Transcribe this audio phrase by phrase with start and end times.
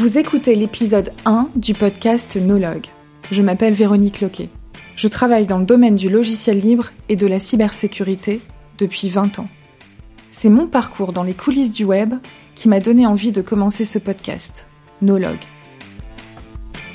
[0.00, 2.86] Vous écoutez l'épisode 1 du podcast Nologue.
[3.30, 4.48] Je m'appelle Véronique Loquet.
[4.96, 8.40] Je travaille dans le domaine du logiciel libre et de la cybersécurité
[8.78, 9.48] depuis 20 ans.
[10.30, 12.14] C'est mon parcours dans les coulisses du web
[12.54, 14.66] qui m'a donné envie de commencer ce podcast,
[15.02, 15.44] Nologue.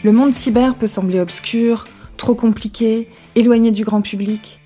[0.04, 1.86] Le monde cyber peut sembler obscur,
[2.18, 4.62] trop compliqué, éloigné du grand public.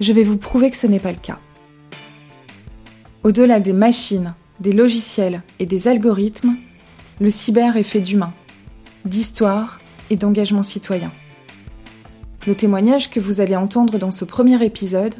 [0.00, 1.38] Je vais vous prouver que ce n'est pas le cas.
[3.24, 6.56] Au-delà des machines, des logiciels et des algorithmes,
[7.20, 8.32] le cyber est fait d'humains,
[9.04, 11.12] d'histoire et d'engagement citoyen.
[12.46, 15.14] Le témoignage que vous allez entendre dans ce premier épisode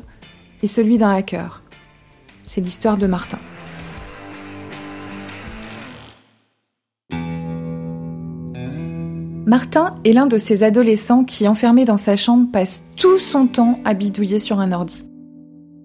[0.63, 1.63] est celui d'un hacker.
[2.45, 3.39] C'est l'histoire de Martin.
[9.47, 13.81] Martin est l'un de ces adolescents qui, enfermé dans sa chambre, passe tout son temps
[13.85, 15.09] à bidouiller sur un ordi.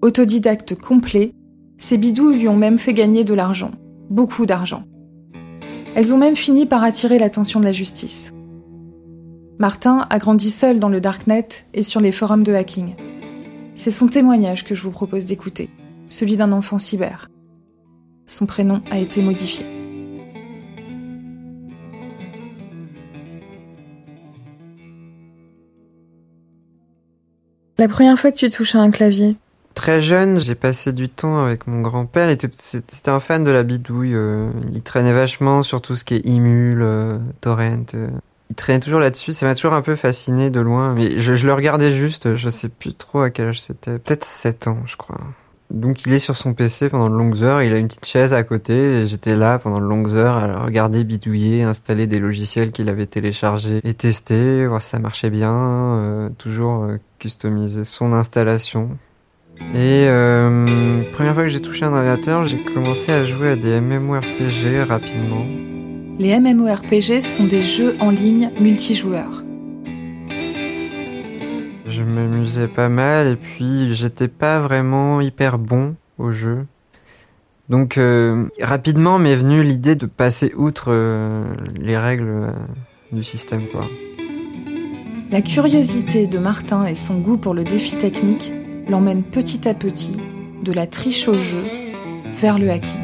[0.02, 1.32] Autodidacte complet,
[1.78, 3.70] ces bidouilles lui ont même fait gagner de l'argent,
[4.10, 4.84] beaucoup d'argent.
[5.96, 8.32] Elles ont même fini par attirer l'attention de la justice.
[9.60, 12.96] Martin a grandi seul dans le darknet et sur les forums de hacking.
[13.76, 15.70] C'est son témoignage que je vous propose d'écouter,
[16.08, 17.28] celui d'un enfant cyber.
[18.26, 19.66] Son prénom a été modifié.
[27.78, 29.30] La première fois que tu touches à un clavier,
[29.74, 32.28] Très jeune, j'ai passé du temps avec mon grand-père.
[32.58, 34.14] C'était un fan de la bidouille.
[34.14, 37.84] euh, il traînait vachement sur tout ce qui est Imul, euh, Torrent.
[37.94, 38.08] euh.
[38.50, 39.32] Il traînait toujours là-dessus.
[39.32, 40.94] Ça m'a toujours un peu fasciné de loin.
[40.94, 42.36] Mais je, je le regardais juste.
[42.36, 43.98] Je sais plus trop à quel âge c'était.
[43.98, 45.18] Peut-être 7 ans, je crois.
[45.70, 47.62] Donc il est sur son PC pendant de longues heures.
[47.62, 49.06] Il a une petite chaise à côté.
[49.06, 53.80] J'étais là pendant de longues heures à regarder bidouiller, installer des logiciels qu'il avait téléchargés
[53.82, 55.52] et tester, voir si ça marchait bien.
[55.52, 56.86] euh, toujours
[57.18, 58.90] customiser son installation.
[59.74, 63.80] Et euh, première fois que j'ai touché un ordinateur, j'ai commencé à jouer à des
[63.80, 65.44] MMORPG rapidement.
[66.18, 69.44] les MMORPG sont des jeux en ligne multijoueurs.
[71.86, 76.66] Je m'amusais pas mal et puis j'étais pas vraiment hyper bon au jeu.
[77.68, 81.44] Donc euh, rapidement m'est venue l'idée de passer outre euh,
[81.76, 82.50] les règles euh,
[83.12, 83.86] du système quoi.
[85.30, 88.52] La curiosité de Martin et son goût pour le défi technique
[88.88, 90.16] l'emmènent petit à petit
[90.62, 91.64] de la triche au jeu
[92.34, 93.00] vers le hacking.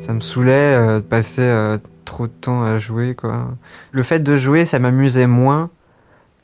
[0.00, 3.48] Ça me saoulait euh, de passer euh, trop de temps à jouer quoi.
[3.92, 5.70] Le fait de jouer, ça m'amusait moins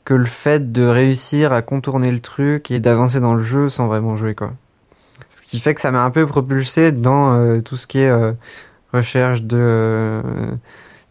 [0.03, 3.87] que le fait de réussir à contourner le truc et d'avancer dans le jeu sans
[3.87, 4.53] vraiment jouer quoi.
[5.29, 8.13] Ce qui fait que ça m'a un peu propulsé dans euh, tout ce qui est
[8.93, 10.21] recherche de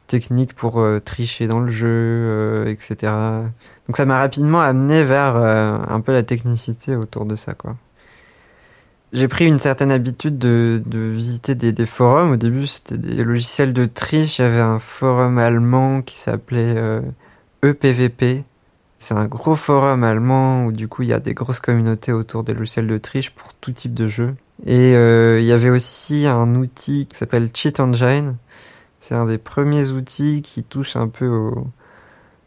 [0.06, 3.12] techniques pour tricher dans le jeu, etc.
[3.86, 7.76] Donc ça m'a rapidement amené vers euh, un peu la technicité autour de ça quoi.
[9.12, 12.32] J'ai pris une certaine habitude de, de visiter des, des forums.
[12.32, 14.38] Au début, c'était des logiciels de triche.
[14.38, 17.00] Il y avait un forum allemand qui s'appelait euh,
[17.62, 18.42] EPVP.
[18.98, 22.42] C'est un gros forum allemand où du coup il y a des grosses communautés autour
[22.42, 24.34] des logiciels de triche pour tout type de jeu.
[24.66, 28.36] Et euh, il y avait aussi un outil qui s'appelle Cheat Engine.
[28.98, 31.68] C'est un des premiers outils qui touche un peu au-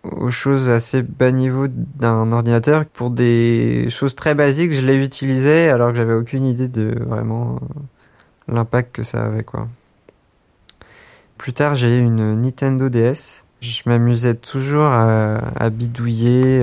[0.03, 2.85] aux choses assez bas niveau d'un ordinateur.
[2.85, 7.59] Pour des choses très basiques, je l'ai utilisé alors que j'avais aucune idée de vraiment
[8.47, 9.67] l'impact que ça avait quoi.
[11.37, 13.43] Plus tard, j'ai eu une Nintendo DS.
[13.61, 16.61] Je m'amusais toujours à, bidouiller.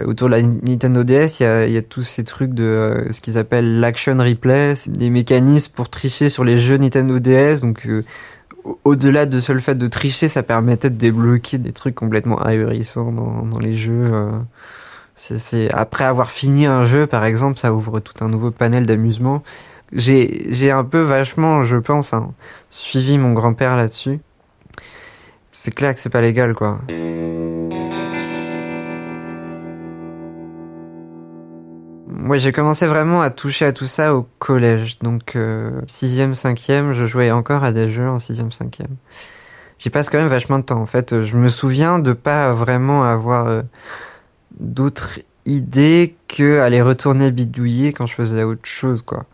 [0.00, 3.20] euh, autour de la Nintendo DS, il y a, tous ces trucs de euh, ce
[3.20, 7.60] qu'ils appellent l'action replay, des mécanismes pour tricher sur les jeux Nintendo DS.
[7.60, 8.04] Donc, euh,
[8.84, 13.42] au-delà de seul fait de tricher, ça permettait de débloquer des trucs complètement ahurissants dans,
[13.42, 14.10] dans les jeux.
[14.12, 14.30] euh.
[15.14, 18.84] C'est, c'est- après avoir fini un jeu, par exemple, ça ouvre tout un nouveau panel
[18.86, 19.42] d'amusement.
[19.92, 22.32] J'ai, j'ai un peu vachement, je pense, hein,
[22.70, 24.18] suivi mon grand-père là-dessus.
[25.52, 26.80] C'est clair que c'est pas légal, quoi.
[32.26, 34.98] Moi, j'ai commencé vraiment à toucher à tout ça au collège.
[35.00, 38.96] Donc, euh, sixième, cinquième, je jouais encore à des jeux en sixième, cinquième.
[39.78, 40.80] J'y passe quand même vachement de temps.
[40.80, 43.62] En fait, je me souviens de pas vraiment avoir euh,
[44.58, 49.24] d'autres idées que aller retourner bidouiller quand je faisais autre chose, quoi.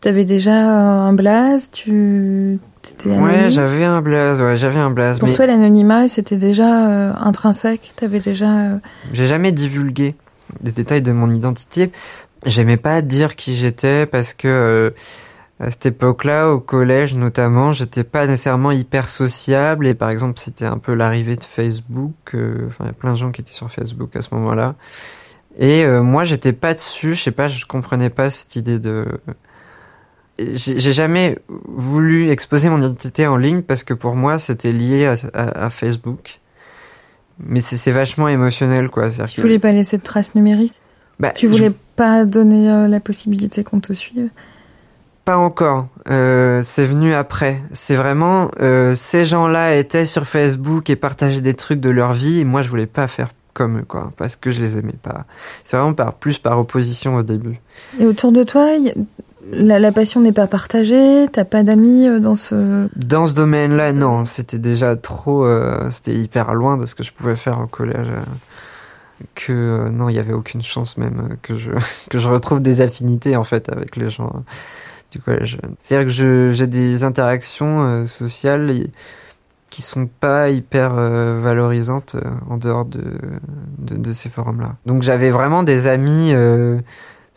[0.00, 5.26] T'avais déjà un blaze, tu t'étais Ouais, j'avais un blaze, ouais, j'avais un blaze, Pour
[5.26, 7.94] mais toi, l'anonymat, c'était déjà euh, intrinsèque?
[7.96, 8.46] T'avais déjà.
[8.58, 8.78] euh,
[9.12, 10.14] j'ai jamais divulgué
[10.60, 11.90] des détails de mon identité.
[12.44, 14.90] J'aimais pas dire qui j'étais parce que euh,
[15.60, 20.64] à cette époque-là, au collège notamment, j'étais pas nécessairement hyper sociable et par exemple, c'était
[20.64, 22.14] un peu l'arrivée de Facebook.
[22.34, 24.76] euh, Enfin, il y a plein de gens qui étaient sur Facebook à ce moment-là.
[25.58, 27.14] Et euh, moi, j'étais pas dessus.
[27.14, 29.06] Je sais pas, je comprenais pas cette idée de
[30.38, 35.70] j'ai jamais voulu exposer mon identité en ligne parce que pour moi c'était lié à,
[35.70, 36.40] Facebook.
[37.40, 39.10] Mais c'est vachement émotionnel quoi.
[39.10, 40.78] Tu voulais pas laisser de traces numériques?
[41.20, 44.28] Bah, Tu voulais pas donner euh, la possibilité qu'on te suive?
[45.24, 45.88] Pas encore.
[46.08, 47.60] Euh, c'est venu après.
[47.72, 52.40] C'est vraiment euh, ces gens-là étaient sur Facebook et partageaient des trucs de leur vie
[52.40, 55.26] et moi je voulais pas faire comme eux quoi parce que je les aimais pas.
[55.64, 57.60] C'est vraiment par plus par opposition au début.
[58.00, 58.70] Et autour de toi,
[59.52, 62.88] la, passion n'est pas partagée, t'as pas d'amis dans ce...
[62.96, 64.24] Dans ce domaine-là, non.
[64.24, 65.44] C'était déjà trop...
[65.44, 68.08] Euh, c'était hyper loin de ce que je pouvais faire au collège.
[69.20, 71.70] Euh, que non, il y avait aucune chance même que je,
[72.10, 74.44] que je retrouve des affinités en fait avec les gens
[75.10, 75.58] du collège.
[75.80, 78.88] C'est-à-dire que j'ai des interactions sociales
[79.70, 82.14] qui sont pas hyper valorisantes
[82.50, 83.02] en dehors de,
[83.78, 84.76] de, de ces forums-là.
[84.84, 86.34] Donc j'avais vraiment des amis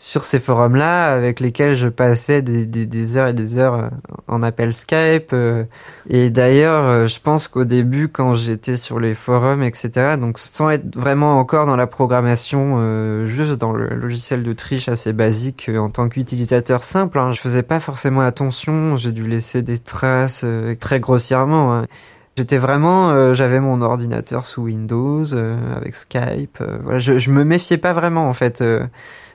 [0.01, 3.89] sur ces forums-là avec lesquels je passais des, des, des, heures et des heures euh,
[4.27, 5.29] en appel Skype.
[5.31, 5.63] Euh.
[6.09, 10.71] Et d'ailleurs, euh, je pense qu'au début, quand j'étais sur les forums, etc., donc sans
[10.71, 15.91] être vraiment encore dans la programmation, juste dans le logiciel de triche assez basique en
[15.91, 18.97] tant qu'utilisateur simple, hein, je faisais pas forcément attention.
[18.97, 20.43] J'ai dû laisser des traces
[20.79, 21.75] très grossièrement.
[21.75, 21.85] Hein.
[22.37, 25.25] J'étais vraiment, j'avais mon ordinateur sous Windows
[25.75, 26.63] avec Skype.
[26.83, 28.63] voilà, je, je me méfiais pas vraiment en fait.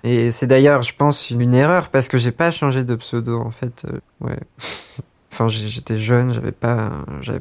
[0.07, 3.51] Et c'est d'ailleurs, je pense, une erreur parce que j'ai pas changé de pseudo en
[3.51, 3.85] fait.
[3.87, 4.39] Euh, ouais.
[5.33, 6.93] enfin, j'étais jeune, j'avais pas,
[7.23, 7.33] je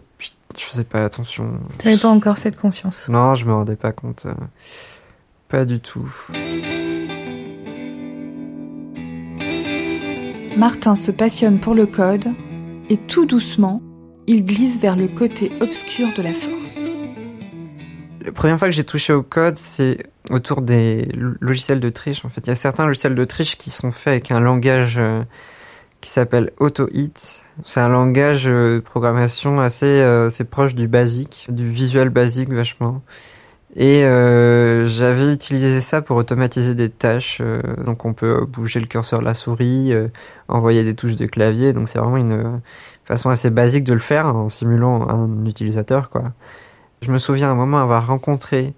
[0.56, 1.60] faisais pas attention.
[1.78, 3.08] T'avais pas encore cette conscience.
[3.08, 4.26] Non, je me rendais pas compte.
[4.26, 4.34] Euh,
[5.48, 6.12] pas du tout.
[10.58, 12.30] Martin se passionne pour le code
[12.90, 13.84] et tout doucement,
[14.26, 16.90] il glisse vers le côté obscur de la force.
[18.26, 20.00] La première fois que j'ai touché au code, c'est
[20.32, 22.26] autour des logiciels de triche.
[22.26, 24.96] En fait, il y a certains logiciels de triche qui sont faits avec un langage
[24.98, 25.22] euh,
[26.02, 27.14] qui s'appelle AutoHit.
[27.66, 32.50] C'est un langage euh, de programmation assez, euh, assez proche du basique, du visuel basique
[32.50, 33.04] vachement.
[33.76, 34.04] Et
[34.86, 37.42] j'avais utilisé ça pour automatiser des tâches.
[37.84, 39.94] donc on peut bouger le curseur de la souris,
[40.48, 41.74] envoyer des touches de clavier.
[41.74, 42.62] Donc c'est vraiment une
[43.04, 46.32] façon assez basique de le faire en simulant un utilisateur, quoi.
[47.06, 48.74] Je me souviens à un moment avoir rencontré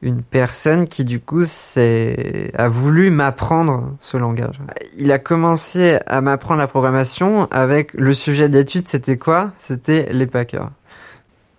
[0.00, 4.60] une personne qui du coup a voulu m'apprendre ce langage.
[4.96, 9.50] Il a commencé à m'apprendre la programmation avec le sujet d'étude, c'était quoi?
[9.56, 10.70] C'était les packers.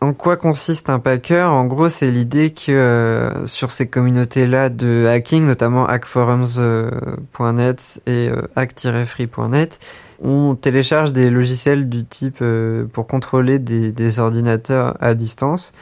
[0.02, 1.52] En quoi consiste un packer?
[1.52, 8.44] En gros, c'est l'idée que euh, sur ces communautés-là de hacking, notamment hackforums.net et euh,
[8.56, 9.80] hack-free.net,
[10.22, 15.74] on télécharge des logiciels du type euh, pour contrôler des, ordinateurs à distance.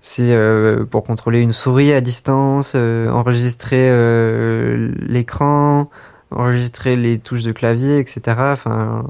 [0.00, 3.90] C'est euh, pour contrôler une souris à distance, euh, enregistrer
[5.06, 5.90] l'écran,
[6.30, 8.20] enregistrer les touches de clavier, etc.
[8.38, 9.04] Enfin,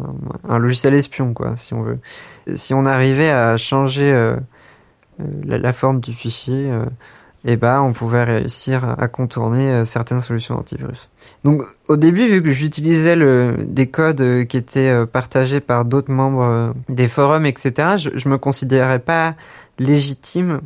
[0.48, 1.98] un, logiciel espion, quoi, si on veut.
[2.56, 4.12] Si on arrivait à changer
[5.44, 6.70] la, la, forme du fichier,
[7.44, 11.08] et eh ben on pouvait réussir à contourner euh, certaines solutions antivirus.
[11.42, 13.16] Donc au début, vu que j'utilisais
[13.64, 18.28] des codes euh, qui étaient euh, partagés par d'autres membres des forums, etc., je, je
[18.28, 19.36] me considérais pas
[19.78, 20.60] légitime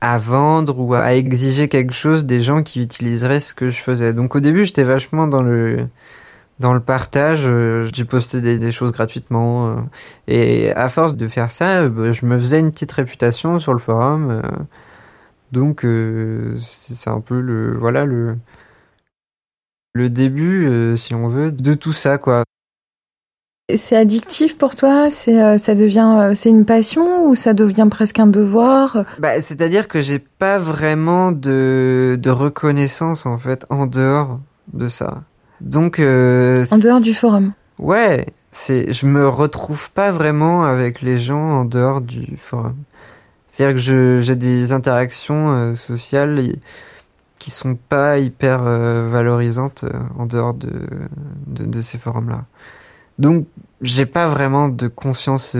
[0.00, 4.12] à vendre ou à exiger quelque chose des gens qui utiliseraient ce que je faisais.
[4.12, 5.86] Donc au début, j'étais vachement dans le
[6.60, 7.48] dans le partage,
[7.94, 9.86] j'ai posté des, des, choses gratuitement
[10.26, 13.78] et à force de faire ça, bah, je me faisais une petite réputation sur le
[13.78, 14.42] forum.
[15.52, 18.36] Donc euh, c'est un peu le voilà le
[19.94, 22.44] le début, euh, si on veut, de tout ça quoi.
[23.74, 25.10] C'est addictif pour toi?
[25.10, 29.04] C'est euh, ça devient c'est une passion ou ça devient presque un devoir?
[29.18, 34.40] Bah c'est-à-dire que j'ai pas vraiment de de reconnaissance en fait en dehors
[34.72, 35.22] de ça.
[35.60, 37.52] Donc en dehors du forum?
[37.78, 42.76] Ouais, c'est je me retrouve pas vraiment avec les gens en dehors du forum.
[43.58, 46.40] C'est-à-dire que j'ai des interactions euh, sociales
[47.40, 50.70] qui sont pas hyper euh, valorisantes euh, en dehors de,
[51.48, 52.44] de, ces forums-là.
[53.18, 53.46] Donc,
[53.80, 55.56] j'ai pas vraiment de conscience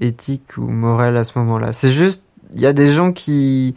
[0.00, 1.72] éthique ou morale à ce moment-là.
[1.72, 2.22] C'est juste,
[2.54, 3.74] il y a des gens qui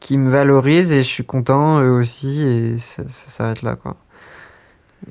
[0.00, 3.96] qui me valorisent et je suis content eux aussi et ça, ça s'arrête là quoi.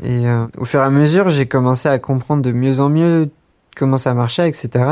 [0.03, 0.25] Et
[0.57, 3.29] au fur et à mesure, j'ai commencé à comprendre de mieux en mieux
[3.75, 4.85] comment ça marchait, etc.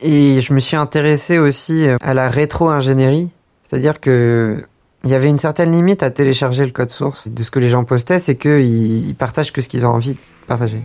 [0.00, 3.30] Et je me suis intéressé aussi euh, à la rétro-ingénierie,
[3.62, 4.64] c'est-à-dire que
[5.04, 7.68] il y avait une certaine limite à télécharger le code source de ce que les
[7.68, 10.18] gens postaient, c'est qu'ils partagent que ce qu'ils ont envie de
[10.48, 10.82] partager.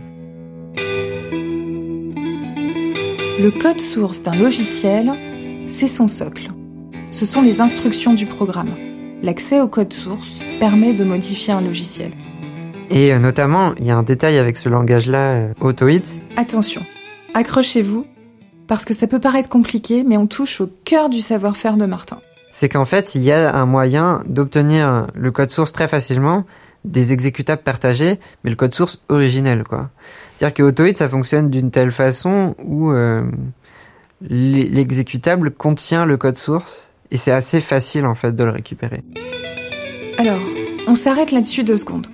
[3.38, 5.10] Le code source d'un logiciel,
[5.66, 6.50] c'est son socle.
[7.08, 8.74] Ce sont les instructions du programme.
[9.22, 12.12] L'accès au code source permet de modifier un logiciel.
[12.90, 16.20] Et euh, notamment, il y a un détail avec ce langage-là, euh, Autohit.
[16.36, 16.82] Attention,
[17.32, 18.06] accrochez-vous,
[18.68, 22.18] parce que ça peut paraître compliqué, mais on touche au cœur du savoir-faire de Martin.
[22.50, 26.44] C'est qu'en fait, il y a un moyen d'obtenir le code source très facilement,
[26.84, 29.88] des exécutables partagés, mais le code source originel, quoi.
[30.42, 33.22] C'est-à-dire que ça fonctionne d'une telle façon où euh,
[34.20, 39.04] l'exécutable contient le code source, et c'est assez facile, en fait, de le récupérer.
[40.18, 40.40] Alors,
[40.88, 42.08] on s'arrête là-dessus deux secondes.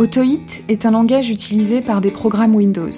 [0.00, 2.90] Autohit est un langage utilisé par des programmes Windows.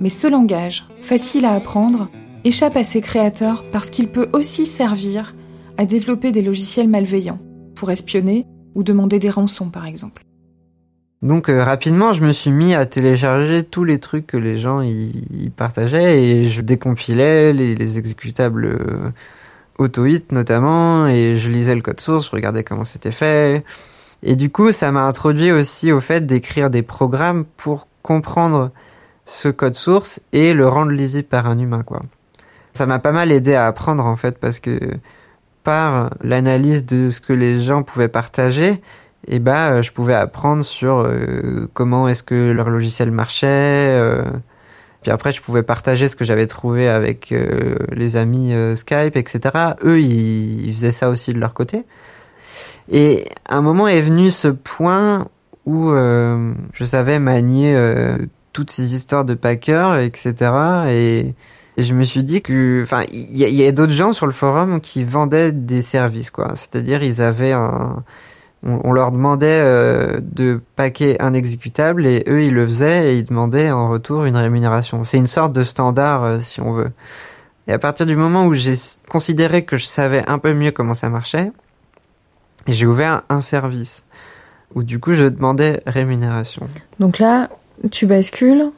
[0.00, 2.10] Mais ce langage, facile à apprendre,
[2.44, 5.34] échappe à ses créateurs parce qu'il peut aussi servir
[5.76, 7.40] à développer des logiciels malveillants,
[7.74, 10.23] pour espionner ou demander des rançons par exemple.
[11.24, 14.82] Donc euh, rapidement, je me suis mis à télécharger tous les trucs que les gens
[14.82, 19.10] y, partageaient et je décompilais les, exécutables euh,
[19.78, 23.64] AutoHit notamment et je lisais le code source, je regardais comment c'était fait.
[24.22, 28.70] Et du coup, ça m'a introduit aussi au fait d'écrire des programmes pour comprendre
[29.24, 32.02] ce code source et le rendre lisible par un humain, quoi.
[32.74, 34.78] Ça m'a pas mal aidé à apprendre, en fait, parce que
[35.62, 38.82] par l'analyse de ce que les gens pouvaient partager,
[39.26, 43.46] et eh ben, je pouvais apprendre sur euh, comment est-ce que leur logiciel marchait.
[43.48, 44.22] Euh,
[45.02, 49.40] puis après, je pouvais partager ce que j'avais trouvé avec euh, les amis Skype, etc.
[49.82, 51.84] Eux, ils, faisaient ça aussi de leur côté.
[52.90, 55.28] Et un moment est venu ce point
[55.66, 58.18] où euh, je savais manier euh,
[58.52, 60.34] toutes ces histoires de Packer, etc.
[60.88, 61.34] Et,
[61.76, 64.80] je me suis dit que, enfin, il y, y, a, d'autres gens sur le forum
[64.80, 66.52] qui vendaient des services, quoi.
[66.54, 68.04] C'est-à-dire, ils avaient un,
[68.64, 73.24] on, leur demandait euh, de paquer un exécutable et eux, ils le faisaient et ils
[73.24, 75.04] demandaient en retour une rémunération.
[75.04, 76.90] C'est une sorte de standard, si on veut.
[77.66, 78.74] Et à partir du moment où j'ai
[79.08, 81.50] considéré que je savais un peu mieux comment ça marchait,
[82.66, 84.04] j'ai ouvert un service
[84.74, 86.66] où du coup je demandais rémunération.
[86.98, 87.48] Donc là,
[87.90, 88.70] tu bascules.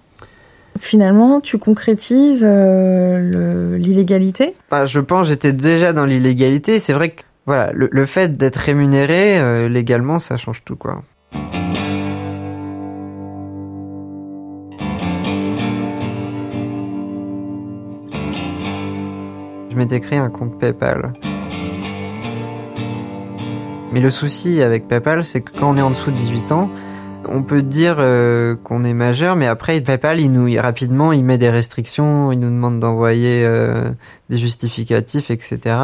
[0.78, 4.55] Finalement, tu concrétises euh, l'illégalité?
[4.71, 6.78] Bah, Je pense j'étais déjà dans l'illégalité.
[6.78, 11.03] C'est vrai que voilà, le, fait d'être rémunéré euh, légalement, ça change tout quoi.
[19.71, 21.12] Je m'étais créé un compte PayPal.
[23.93, 26.69] Mais le souci avec PayPal, c'est que quand on est en dessous de 18 ans,
[27.29, 31.38] on peut dire euh, qu'on est majeur, mais après PayPal, il nous rapidement, il met
[31.38, 33.91] des restrictions, il nous demande d'envoyer euh,
[34.31, 35.76] des justificatifs, etc.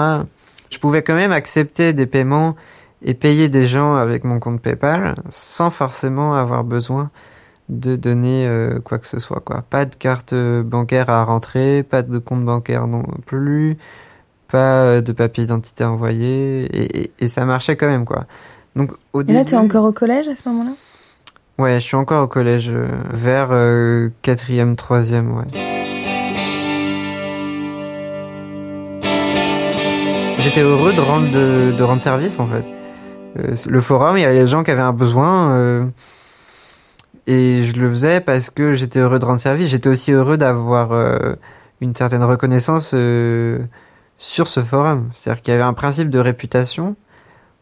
[0.72, 2.56] Je pouvais quand même accepter des paiements
[3.02, 7.10] et payer des gens avec mon compte PayPal sans forcément avoir besoin
[7.68, 9.40] de donner euh, quoi que ce soit.
[9.40, 9.64] Quoi.
[9.68, 13.76] Pas de carte bancaire à rentrer, pas de compte bancaire non plus,
[14.48, 18.26] pas euh, de papier d'identité envoyé et, et, ça marchait quand même quoi.
[18.76, 20.72] Donc au et là tu es encore au collège à ce moment-là?
[21.58, 25.71] Ouais, je suis encore au collège euh, vers euh, quatrième, troisième, ouais.
[30.42, 32.64] J'étais heureux de rendre de, rendre service en fait.
[33.68, 35.90] le forum, il y avait des gens qui avaient un besoin
[37.26, 39.68] et je le faisais parce que j'étais heureux de rendre service.
[39.68, 40.92] J'étais aussi heureux d'avoir
[41.80, 42.94] une certaine reconnaissance
[44.22, 45.10] sur ce forum.
[45.14, 46.96] C'est-à-dire qu'il y avait un principe de réputation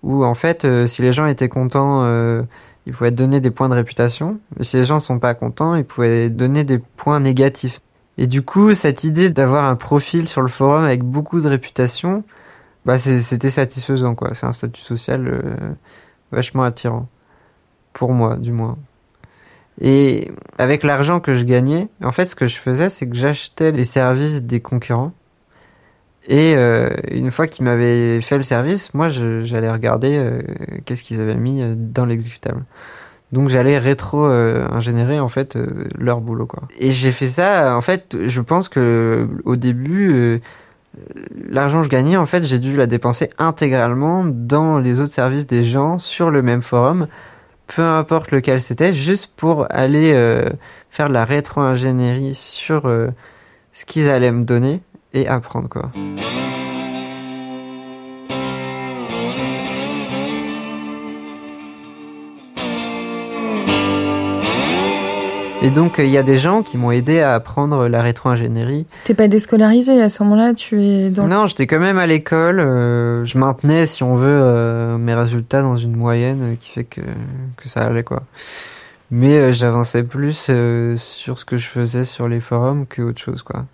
[0.02, 2.42] où en fait, euh, si les gens étaient contents, euh,
[2.87, 4.38] ils pouvaient donner des points de réputation.
[4.56, 7.80] Mais si les gens sont pas contents, ils pouvaient donner des points négatifs.
[8.18, 12.25] Et du coup, cette idée d'avoir un profil sur le forum avec beaucoup de réputation,
[12.84, 14.34] bah c'était satisfaisant quoi.
[14.34, 15.72] C'est un statut social euh,
[16.32, 17.08] vachement attirant
[17.92, 18.78] pour moi, du moins.
[19.80, 23.72] Et avec l'argent que je gagnais, en fait, ce que je faisais, c'est que j'achetais
[23.72, 25.12] les services des concurrents
[26.28, 30.42] et euh, une fois qu'ils m'avaient fait le service, moi j'allais regarder euh,
[30.84, 32.64] qu'est-ce qu'ils avaient mis dans l'exécutable.
[33.32, 35.56] Donc j'allais rétro-ingénérer en fait
[35.96, 36.64] leur boulot quoi.
[36.78, 40.42] Et j'ai fait ça, en fait, je pense que au début,
[41.49, 45.47] l'argent que je gagnais, en fait, j'ai dû la dépenser intégralement dans les autres services
[45.47, 47.06] des gens sur le même forum,
[47.66, 50.12] peu importe lequel c'était, juste pour aller
[50.90, 52.82] faire de la rétro-ingénierie sur
[53.73, 54.80] ce qu'ils allaient me donner
[55.12, 55.92] et apprendre quoi.
[65.62, 68.86] Et donc il y a des gens qui m'ont aidé à apprendre la rétro-ingénierie.
[69.04, 71.26] T'es pas déscolarisé à ce moment-là, tu es dans.
[71.26, 72.60] Non, j'étais quand même à l'école.
[72.60, 77.02] Euh, je maintenais, si on veut, euh, mes résultats dans une moyenne qui fait que
[77.56, 78.22] que ça allait quoi.
[79.10, 80.50] Mais euh, j'avançais plus
[80.96, 83.66] sur ce que je faisais sur les forums que autre chose quoi.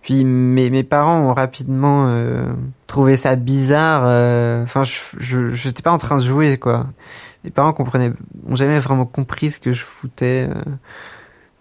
[0.00, 2.46] Puis mes, mes parents ont rapidement euh,
[2.86, 4.04] trouvé ça bizarre.
[4.06, 6.86] Euh, enfin, je j'étais pas en train de jouer quoi.
[7.44, 8.12] mes parents comprenaient,
[8.48, 10.48] ont jamais vraiment compris ce que je foutais.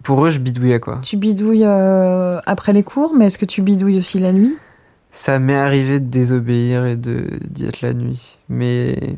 [0.08, 1.00] Pour eux, je bidouillais quoi.
[1.02, 4.56] Tu bidouilles euh, après les cours, mais est-ce que tu bidouilles aussi la nuit?
[5.12, 9.18] Ça m'est arrivé de désobéir et de d'y être la nuit, mais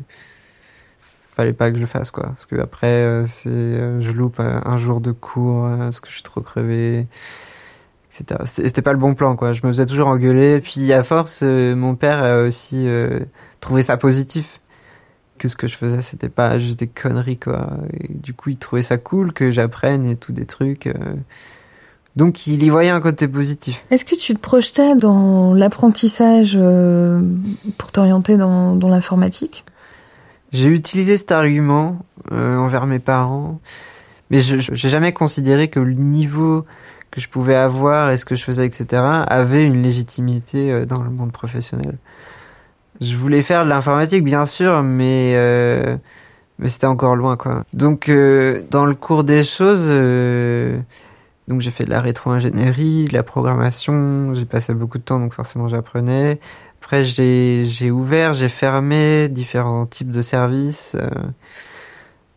[1.36, 4.40] fallait pas que je le fasse quoi, parce que après euh, c'est, euh, je loupe
[4.40, 7.06] un jour de cours parce que je suis trop crevé,
[8.10, 8.40] etc.
[8.46, 9.52] C'était pas le bon plan quoi.
[9.52, 12.88] Je me faisais toujours engueuler, puis à force, mon père a aussi
[13.60, 14.60] trouvé ça positif
[15.40, 17.70] que ce que je faisais c'était pas juste des conneries quoi.
[17.98, 20.86] Et du coup, il trouvait ça cool que j'apprenne et tout des trucs.
[20.86, 21.14] euh.
[22.14, 23.84] Donc il y voyait un côté positif.
[23.90, 27.22] Est-ce que tu te projetais dans l'apprentissage euh,
[27.78, 29.64] pour t'orienter dans, dans l'informatique?
[30.52, 31.98] J'ai utilisé cet argument
[32.32, 33.60] euh, envers mes parents,
[34.30, 36.66] mais je j'ai jamais considéré que le niveau
[37.10, 41.10] que je pouvais avoir et ce que je faisais, etc., avait une légitimité dans le
[41.10, 41.96] monde professionnel.
[43.00, 45.96] Je voulais faire de l'informatique, bien sûr, mais euh,
[46.58, 47.64] mais c'était encore loin, quoi.
[47.72, 50.78] Donc, euh, dans le cours des choses, euh,
[51.48, 54.34] donc j'ai fait de la rétro-ingénierie, de la programmation.
[54.34, 56.38] J'ai passé beaucoup de temps, donc forcément j'apprenais.
[56.82, 60.96] Après, j'ai ouvert, j'ai fermé différents types de services.
[61.00, 61.08] euh.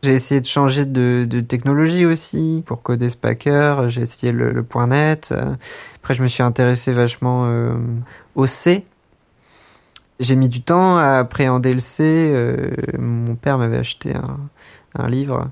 [0.03, 3.89] J'ai essayé de changer de, de technologie aussi pour coder Spacker.
[3.89, 5.34] J'ai essayé le, le point .net.
[5.96, 7.74] Après, je me suis intéressé vachement euh,
[8.36, 8.84] au C.
[10.24, 12.01] J'ai mis du temps à appréhender le C.
[12.34, 14.13] euh, mon père m'avait acheté
[14.96, 15.50] un, livre.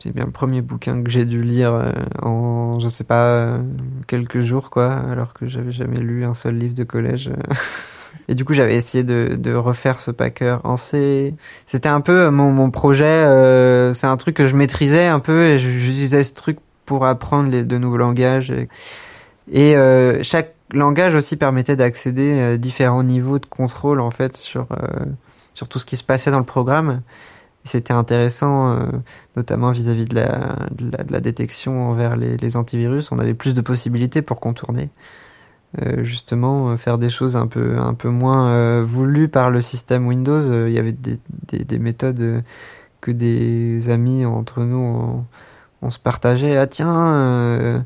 [0.00, 3.62] C'est bien le premier bouquin que j'ai dû lire euh, en, je sais pas, euh,
[4.06, 7.30] quelques jours, quoi, alors que j'avais jamais lu un seul livre de collège.
[8.28, 11.34] Et du coup, j'avais essayé de, refaire ce packer en C.
[11.66, 13.22] C'était un peu mon, projet.
[13.94, 17.64] c'est un truc que je maîtrisais un peu et j'utilisais ce truc pour apprendre les,
[17.64, 18.52] de nouveaux langages.
[19.50, 19.74] Et,
[20.22, 25.04] chaque langage aussi permettait d'accéder à différents niveaux de contrôle en fait sur euh,
[25.54, 27.02] sur tout ce qui se passait dans le programme.
[27.64, 28.86] C'était intéressant, euh,
[29.36, 33.10] notamment vis-à-vis de la, de de la détection envers les, les antivirus.
[33.12, 34.90] On avait plus de possibilités pour contourner.
[35.82, 39.60] Euh, justement euh, faire des choses un peu un peu moins euh, voulues par le
[39.60, 40.40] système Windows.
[40.48, 42.40] Euh, Il y avait des, des, des méthodes euh,
[43.00, 45.24] que des amis entre nous on,
[45.82, 46.56] on se partageait.
[46.56, 47.80] Ah tiens, euh,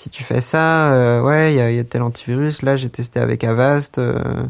[0.00, 2.62] si tu fais ça, euh, ouais, il y a, il y a tel antivirus.
[2.62, 3.98] Là, j'ai testé avec Avast.
[3.98, 4.44] euh,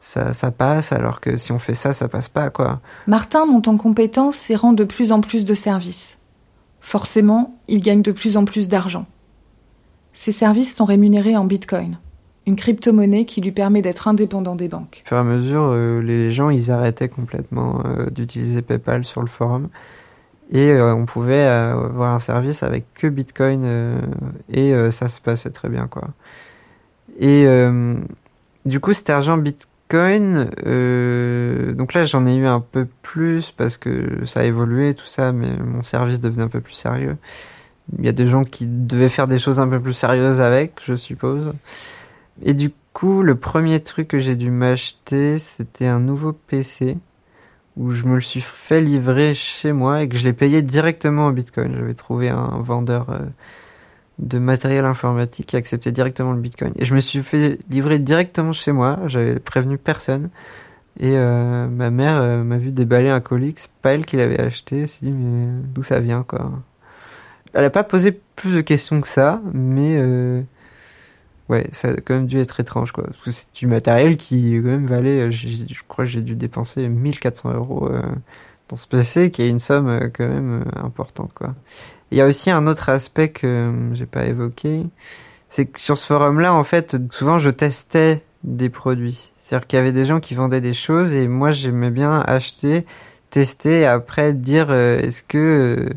[0.00, 2.80] ça, ça passe, alors que si on fait ça, ça passe pas, quoi.
[3.06, 6.18] Martin monte en compétence et rend de plus en plus de services.
[6.80, 9.06] Forcément, il gagne de plus en plus d'argent.
[10.12, 11.98] Ces services sont rémunérés en Bitcoin,
[12.46, 15.02] une crypto-monnaie qui lui permet d'être indépendant des banques.
[15.04, 19.28] Au fur et à mesure, euh, les gens, ils arrêtaient complètement d'utiliser PayPal sur le
[19.28, 19.68] forum.
[20.50, 24.00] Et euh, on pouvait euh, avoir un service avec que Bitcoin euh,
[24.52, 26.08] et euh, ça se passait très bien, quoi.
[27.20, 27.94] Et euh,
[28.64, 33.76] du coup, cet argent Bitcoin, euh, donc là, j'en ai eu un peu plus parce
[33.76, 37.16] que ça a évolué, tout ça, mais mon service devenait un peu plus sérieux.
[37.98, 40.80] Il y a des gens qui devaient faire des choses un peu plus sérieuses avec,
[40.84, 41.52] je suppose.
[42.42, 46.96] Et du coup, le premier truc que j'ai dû m'acheter, c'était un nouveau PC
[47.80, 51.26] où je me le suis fait livrer chez moi et que je l'ai payé directement
[51.26, 51.74] en Bitcoin.
[51.74, 53.20] J'avais trouvé un vendeur euh,
[54.18, 56.74] de matériel informatique qui acceptait directement le Bitcoin.
[56.76, 58.98] Et je me suis fait livrer directement chez moi.
[59.06, 60.28] J'avais prévenu personne.
[60.98, 64.40] Et euh, ma mère euh, m'a vu déballer un colis, c'est pas elle qui l'avait
[64.40, 64.82] acheté.
[64.82, 66.52] Elle s'est dit, mais d'où ça vient, quoi?
[67.54, 69.98] Elle a pas posé plus de questions que ça, mais
[71.50, 73.04] ouais, ça a quand même dû être étrange, quoi.
[73.04, 76.36] Parce que c'est du matériel qui, quand même, valait, euh, je crois que j'ai dû
[76.36, 78.02] dépenser 1400 euros euh,
[78.68, 81.54] dans ce PC, qui est une somme euh, quand même importante, quoi.
[82.12, 84.84] Il y a aussi un autre aspect que j'ai pas évoqué,
[85.48, 89.32] c'est que sur ce forum-là, en fait, souvent je testais des produits.
[89.38, 92.84] C'est-à-dire qu'il y avait des gens qui vendaient des choses et moi j'aimais bien acheter,
[93.30, 95.88] tester et après dire est-ce que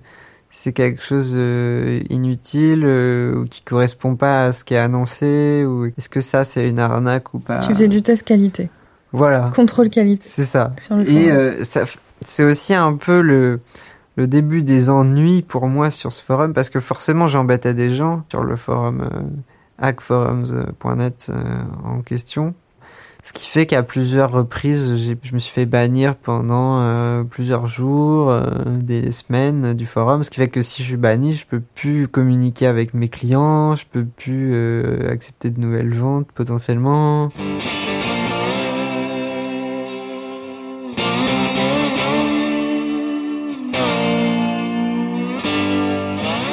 [0.55, 5.65] c'est quelque chose euh, inutile euh, ou qui correspond pas à ce qui est annoncé
[5.65, 7.57] ou est-ce que ça c'est une arnaque ou pas?
[7.57, 8.69] Tu faisais du test qualité,
[9.11, 10.71] Voilà, contrôle qualité c'est ça.
[11.07, 11.85] Et euh, ça,
[12.23, 13.61] c'est aussi un peu le,
[14.15, 18.23] le début des ennuis pour moi sur ce forum parce que forcément j'embêtais des gens
[18.29, 19.21] sur le forum euh,
[19.79, 22.53] hackforums.net euh, en question.
[23.25, 28.29] Ce qui fait qu'à plusieurs reprises, je me suis fait bannir pendant euh, plusieurs jours,
[28.29, 30.25] euh, des semaines du forum.
[30.25, 33.77] Ce qui fait que si je suis banni, je peux plus communiquer avec mes clients,
[33.77, 37.31] je peux plus euh, accepter de nouvelles ventes potentiellement.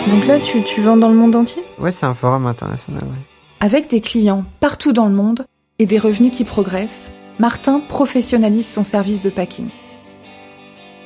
[0.08, 1.64] Donc là, tu, tu vends dans le monde entier?
[1.80, 3.02] Ouais, c'est un forum international.
[3.02, 3.26] Ouais.
[3.58, 5.44] Avec des clients partout dans le monde
[5.80, 9.70] et des revenus qui progressent, Martin professionnalise son service de packing.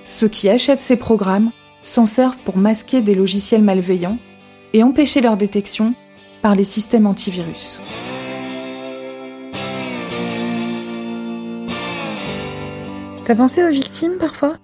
[0.02, 1.52] Ceux qui achètent ces programmes
[1.84, 4.18] s'en servent pour masquer des logiciels malveillants
[4.72, 5.94] et empêcher leur détection
[6.42, 7.80] par les systèmes antivirus.
[13.24, 14.56] T'as pensé aux victimes parfois?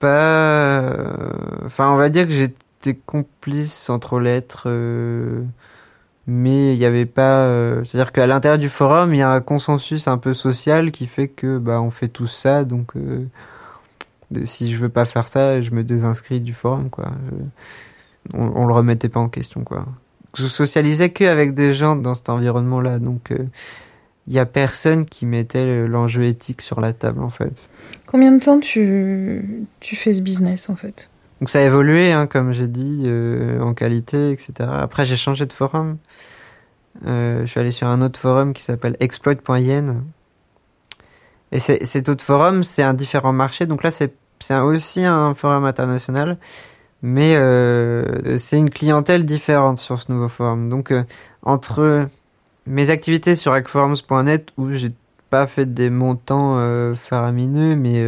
[0.00, 0.80] Pas.
[0.80, 1.30] Euh,
[1.64, 4.64] enfin, on va dire que j'étais complice sans trop l'être.
[4.66, 5.42] Euh,
[6.26, 7.46] mais il n'y avait pas.
[7.46, 11.06] Euh, c'est-à-dire qu'à l'intérieur du forum, il y a un consensus un peu social qui
[11.06, 12.92] fait que bah on fait tout ça, donc
[14.44, 17.12] si je veux pas faire ça, je me désinscris du forum, quoi.
[18.32, 19.86] on, on, le remettait pas en question, quoi.
[20.36, 23.32] Je socialisais que avec des gens dans cet environnement-là, donc
[24.26, 27.68] il y a personne qui mettait l'enjeu éthique sur la table en fait.
[28.06, 31.10] Combien de temps tu fais ce business en fait?
[31.44, 34.54] Donc ça a évolué, hein, comme j'ai dit, euh, en qualité, etc.
[34.60, 35.98] Après j'ai changé de forum.
[37.06, 40.04] Euh, je suis allé sur un autre forum qui s'appelle exploit.yen.
[41.52, 43.66] Et cet autre forum, c'est un différent marché.
[43.66, 44.14] Donc là, c'est
[44.58, 46.38] aussi un forum international.
[47.02, 50.70] Mais euh, c'est une clientèle différente sur ce nouveau forum.
[50.70, 50.94] Donc
[51.42, 52.08] entre
[52.66, 54.92] mes activités sur hackforums.net où j'ai
[55.28, 58.02] pas fait des montants faramineux, mais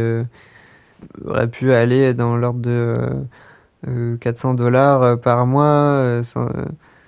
[1.25, 6.21] aurait pu aller dans l'ordre de 400 euh, dollars par mois,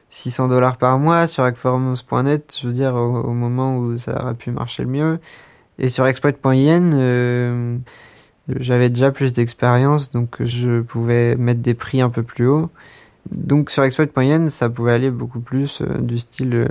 [0.10, 4.52] 600 dollars par mois sur hackforums.net, je veux dire au, moment où ça aurait pu
[4.52, 5.20] marcher le mieux.
[5.78, 7.82] Et sur exploit.yen,
[8.50, 12.70] j'avais déjà plus d'expérience, donc je pouvais mettre des prix un peu plus hauts.
[13.32, 16.68] Donc sur exploit.yen, ça pouvait aller beaucoup plus du style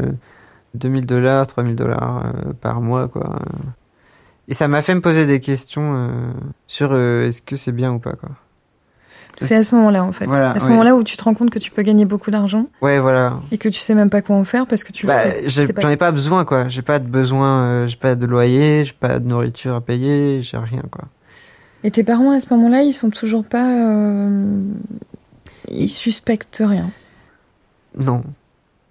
[0.75, 3.41] 2000 dollars, 3000 dollars euh, par mois, quoi.
[4.49, 6.33] Et ça m'a fait me poser des questions euh,
[6.67, 8.31] sur euh, est-ce que c'est bien ou pas, quoi.
[9.37, 10.29] C'est à ce moment-là, en fait.
[10.29, 12.67] à ce moment-là où tu te rends compte que tu peux gagner beaucoup d'argent.
[12.83, 13.39] Ouais, voilà.
[13.53, 15.07] Et que tu sais même pas quoi en faire parce que tu.
[15.07, 16.67] Bah, j'en ai pas besoin, quoi.
[16.67, 20.57] J'ai pas de besoin, j'ai pas de loyer, j'ai pas de nourriture à payer, j'ai
[20.57, 21.05] rien, quoi.
[21.85, 23.69] Et tes parents, à ce moment-là, ils sont toujours pas.
[25.69, 26.91] Ils suspectent rien?
[27.97, 28.25] Non.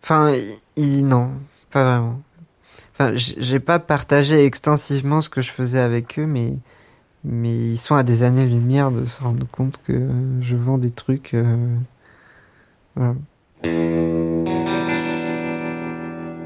[0.02, 0.32] Enfin,
[0.78, 1.32] ils, non.
[1.72, 2.22] Pas vraiment.
[3.00, 6.54] Enfin, j'ai pas partagé extensivement ce que je faisais avec eux, mais,
[7.24, 10.10] ils sont à des années-lumière de se rendre compte que
[10.42, 11.36] je vends des trucs.
[11.36, 13.14] Euh.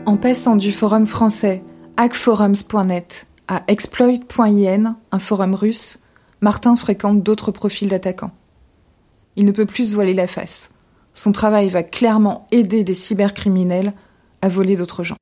[0.06, 1.64] En passant du forum français
[1.96, 6.00] hackforums.net à exploit.in, un forum russe,
[6.42, 8.32] Martin fréquente d'autres profils d'attaquants.
[9.38, 10.70] Il ne peut plus se voiler la face.
[11.14, 13.94] Son travail va clairement aider des cybercriminels
[14.42, 15.16] à voler d'autres gens.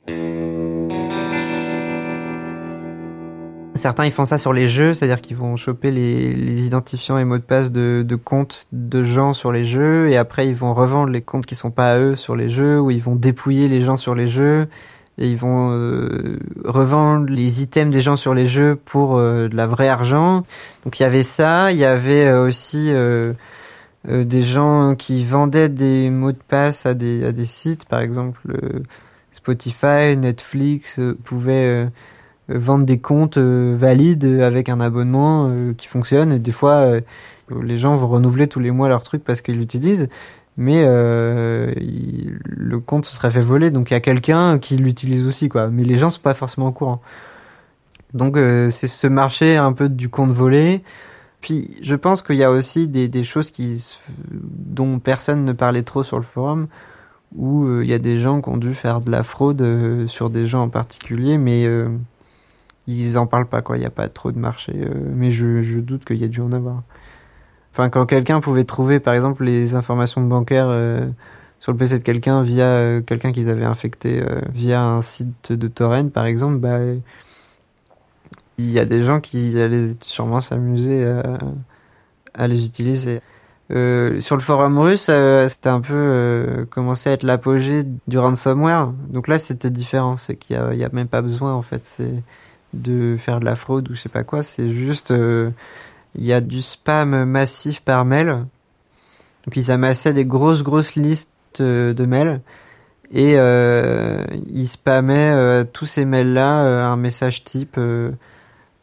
[3.75, 7.37] Certains ils font ça sur les jeux, c'est-à-dire qu'ils vont choper les, identifiants et mots
[7.37, 11.21] de passe de, comptes de gens sur les jeux et après ils vont revendre les
[11.21, 13.95] comptes qui sont pas à eux sur les jeux ou ils vont dépouiller les gens
[13.95, 14.67] sur les jeux
[15.17, 19.55] et ils vont euh, revendre les items des gens sur les jeux pour euh, de
[19.55, 20.43] la vraie argent.
[20.83, 22.91] Donc il y avait ça, il y avait euh, aussi
[24.07, 28.41] des gens qui vendaient des mots de passe à des, à des sites, par exemple
[29.39, 31.87] Spotify, Netflix euh, pouvaient euh,
[32.49, 36.37] vendre des comptes euh, valides avec un abonnement qui fonctionne.
[36.37, 36.99] Des fois,
[37.61, 40.09] les gens vont renouveler tous les mois leur truc parce qu'ils l'utilisent.
[40.57, 45.47] Mais le compte se serait fait voler, donc il y a quelqu'un qui l'utilise aussi,
[45.47, 45.69] quoi.
[45.69, 47.01] Mais les gens sont pas forcément au courant.
[48.13, 50.83] Donc c'est ce marché un peu du compte volé.
[51.39, 53.81] Puis je pense qu'il y a aussi des, des choses qui
[54.33, 56.67] dont personne ne parlait trop sur le forum
[57.35, 60.07] où il euh, y a des gens qui ont dû faire de la fraude euh,
[60.07, 61.89] sur des gens en particulier, mais euh,
[62.87, 63.77] ils en parlent pas, quoi.
[63.77, 64.73] Il n'y a pas trop de marché.
[65.13, 66.83] mais je, doute qu'il y a dû en avoir.
[67.71, 70.69] Enfin, quand quelqu'un pouvait trouver, par exemple, les informations bancaires
[71.59, 76.09] sur le PC de quelqu'un via quelqu'un qu'ils avaient infecté via un site de torrent,
[76.09, 76.79] par exemple, bah,
[78.57, 81.05] il y a des gens qui allaient sûrement s'amuser
[82.33, 83.21] à, les utiliser.
[83.71, 88.17] Euh, sur le forum russe, euh, c'était un peu euh, commencé à être l'apogée du
[88.17, 88.91] ransomware.
[89.09, 90.17] Donc là, c'était différent.
[90.17, 92.01] C'est qu'il y a, même pas besoin en fait,
[92.73, 94.43] de faire de la fraude ou je sais pas quoi.
[94.43, 95.13] C'est juste,
[96.15, 98.45] il y a du spam massif par mail.
[99.45, 102.41] Donc ils amassaient des grosses grosses listes de mails
[103.11, 107.79] et ils spammaient tous ces mails là un message type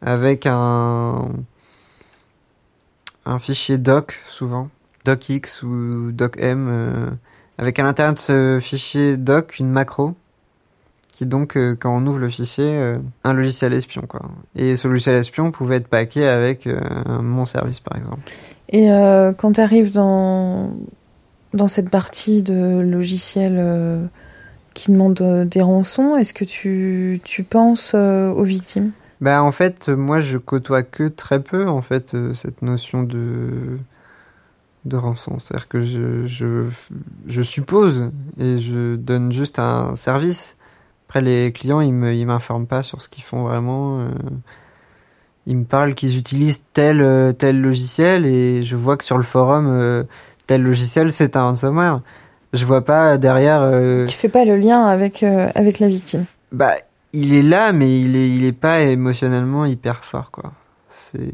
[0.01, 1.29] avec un
[3.27, 4.69] un fichier doc souvent
[5.07, 7.09] docx ou docm, euh,
[7.57, 10.15] avec à l'intérieur de ce fichier doc une macro
[11.17, 14.21] qui donc euh, quand on ouvre le fichier euh, un logiciel espion quoi.
[14.55, 16.69] Et ce logiciel espion pouvait être packé avec
[17.07, 18.21] mon service par exemple.
[18.69, 18.87] Et
[19.37, 20.71] quand tu arrives dans
[21.53, 24.09] dans cette partie de logiciel
[24.73, 28.91] qui demande des rançons, est-ce que tu, tu penses aux victimes?
[29.19, 33.77] Bah en fait, moi je côtoie que très peu en fait euh, cette notion de
[34.85, 35.39] de rançon.
[35.39, 36.63] C'est-à-dire que je, je,
[37.25, 40.55] je suppose et je donne juste un service.
[41.17, 44.01] Après les clients, ils me ils m'informent pas sur ce qu'ils font vraiment.
[44.01, 44.09] euh.
[45.47, 49.23] Ils me parlent qu'ils utilisent tel euh, tel logiciel et je vois que sur le
[49.23, 50.03] forum euh,
[50.45, 52.01] tel logiciel c'est un ransomware.
[52.53, 53.61] Je vois pas derrière.
[53.61, 56.25] euh, Tu fais pas le lien avec, avec la victime.
[56.51, 56.73] bah,
[57.13, 60.51] il est là, mais il est, il est pas émotionnellement hyper fort, quoi.
[60.89, 61.31] C'est.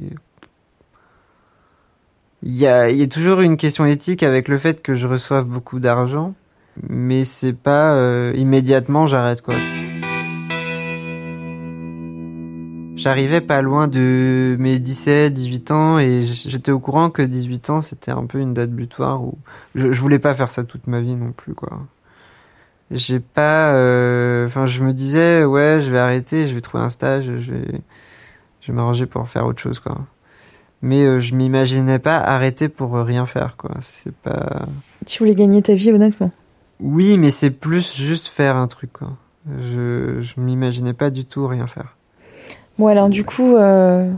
[2.44, 5.08] Il y a, il y a toujours une question éthique avec le fait que je
[5.08, 6.34] reçoive beaucoup d'argent,
[6.82, 9.56] mais c'est pas euh, immédiatement j'arrête, quoi.
[12.96, 17.82] J'arrivais pas loin de mes 17, 18 ans et j'étais au courant que 18 ans
[17.82, 19.38] c'était un peu une date butoir où
[19.76, 21.80] je, voulais pas faire ça toute ma vie non plus, quoi
[22.92, 26.92] j'ai pas euh, enfin je me disais ouais je vais arrêter je vais trouver un
[26.92, 27.82] stage je vais
[28.68, 29.98] m'arranger pour faire autre chose quoi
[30.84, 34.68] mais euh, je m'imaginais pas arrêter pour rien faire quoi c'est pas
[35.06, 36.32] Tu voulais gagner ta vie, honnêtement.
[36.80, 39.12] Oui mais c'est plus juste faire un truc quoi
[39.48, 41.98] je je m'imaginais pas du tout rien faire
[42.80, 44.12] Bon, alors du coup, euh,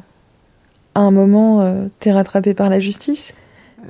[0.93, 3.33] à un moment, euh, t'es rattrapé par la justice?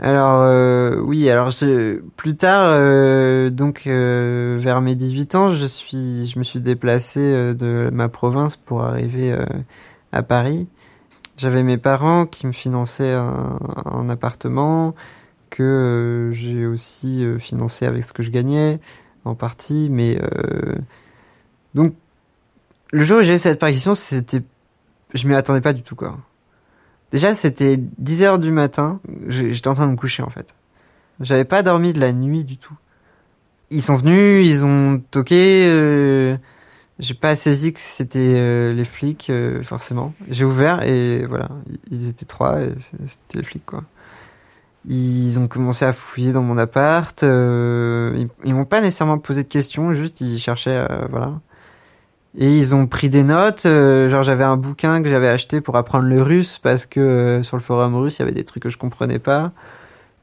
[0.01, 6.25] Alors euh, oui, alors je, plus tard, euh, donc vers mes 18 ans, je suis,
[6.25, 9.33] je me suis déplacé de ma province pour arriver
[10.11, 10.67] à Paris.
[11.37, 14.95] J'avais mes parents qui me finançaient un, un appartement
[15.55, 18.79] que euh, j'ai aussi euh, financé avec ce que je gagnais
[19.25, 20.75] en partie, mais euh,
[21.73, 21.93] donc
[22.91, 24.41] le jour où j'ai eu cette partition, c'était,
[25.13, 26.17] je m'y attendais pas du tout quoi.
[27.11, 28.99] Déjà, c'était 10 heures du matin.
[29.27, 30.53] J'étais en train de me coucher, en fait.
[31.21, 32.73] J'avais pas dormi de la nuit du tout.
[33.69, 35.65] Ils sont venus, ils ont toqué.
[35.69, 36.35] euh,
[36.99, 39.31] J'ai pas saisi que c'était les flics,
[39.63, 40.13] forcément.
[40.29, 41.49] J'ai ouvert et voilà,
[41.91, 43.83] ils étaient trois et c'était les flics, quoi.
[44.87, 47.23] Ils ont commencé à fouiller dans mon appart.
[47.23, 51.33] euh, ils ils m'ont pas nécessairement posé de questions, juste ils cherchaient, euh, voilà.
[52.37, 53.65] Et ils ont pris des notes.
[53.65, 57.43] euh, genre j'avais un bouquin que j'avais acheté pour apprendre le russe parce que euh,
[57.43, 59.51] sur le forum russe il y avait des trucs que je comprenais pas.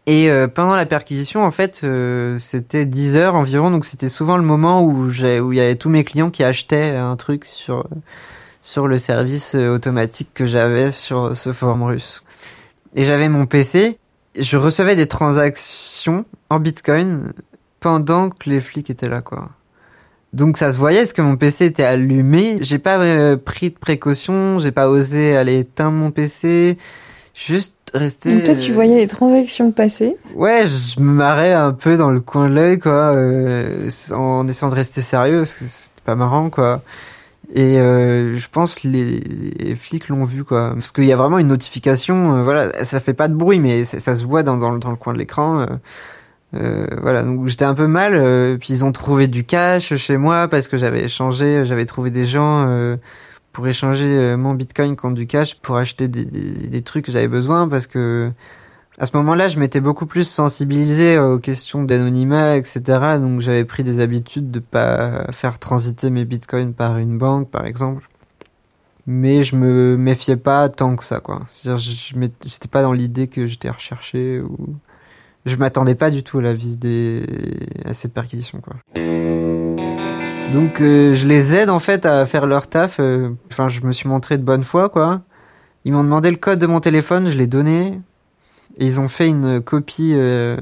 [0.07, 4.37] Et euh, pendant la perquisition en fait euh, c'était 10 heures environ donc c'était souvent
[4.37, 7.45] le moment où j'ai où il y avait tous mes clients qui achetaient un truc
[7.47, 7.87] sur
[8.63, 12.23] sur le service automatique que j'avais sur ce forum russe.
[12.95, 13.99] Et j'avais mon PC,
[14.39, 17.33] je recevais des transactions en Bitcoin
[17.81, 19.51] pendant que les flics étaient là quoi.
[20.33, 22.59] Donc ça se voyait parce que mon PC était allumé?
[22.61, 26.79] J'ai pas euh, pris de précautions, j'ai pas osé aller éteindre mon PC.
[27.35, 28.35] Juste rester.
[28.35, 30.17] Donc toi, tu euh, voyais les transactions passer?
[30.35, 34.71] Ouais, je me marrais un peu dans le coin de l'œil quoi, euh, en essayant
[34.71, 36.83] de rester sérieux parce que c'était pas marrant quoi.
[37.55, 41.39] Et euh, je pense les, les flics l'ont vu quoi, parce qu'il y a vraiment
[41.39, 42.37] une notification.
[42.39, 44.79] euh, voilà, ça fait pas de bruit, mais ça, ça se voit dans, dans, le-
[44.79, 45.61] dans le coin de l'écran.
[45.61, 45.67] euh,
[46.55, 48.15] euh, voilà, donc j'étais un peu mal.
[48.17, 52.11] euh, puis ils ont trouvé du cash chez moi parce que j'avais échangé, j'avais trouvé
[52.11, 52.97] des gens euh,
[53.53, 57.29] pour échanger mon bitcoin contre du cash pour acheter des, des, des trucs que j'avais
[57.29, 58.33] besoin parce que
[58.99, 62.81] à ce moment-là, je m'étais beaucoup plus sensibilisé aux questions d'anonymat, etc.
[63.19, 67.65] Donc j'avais pris des habitudes de pas faire transiter mes bitcoins par une banque, par
[67.67, 68.09] exemple.
[69.07, 71.43] Mais je me méfiais pas tant que ça, quoi.
[71.49, 71.79] C'est-à-dire,
[72.45, 74.77] j'étais pas dans l'idée que j'étais recherché ou
[75.47, 77.27] je m'attendais pas du tout à la des
[77.85, 78.77] à cette perquisition, quoi.
[80.53, 83.01] Donc euh, je les aide en fait à faire leur taf.
[83.01, 85.23] euh, Enfin, je me suis montré de bonne foi, quoi.
[85.85, 87.99] Ils m'ont demandé le code de mon téléphone, je l'ai donné.
[88.79, 90.57] Ils ont fait une copie, euh,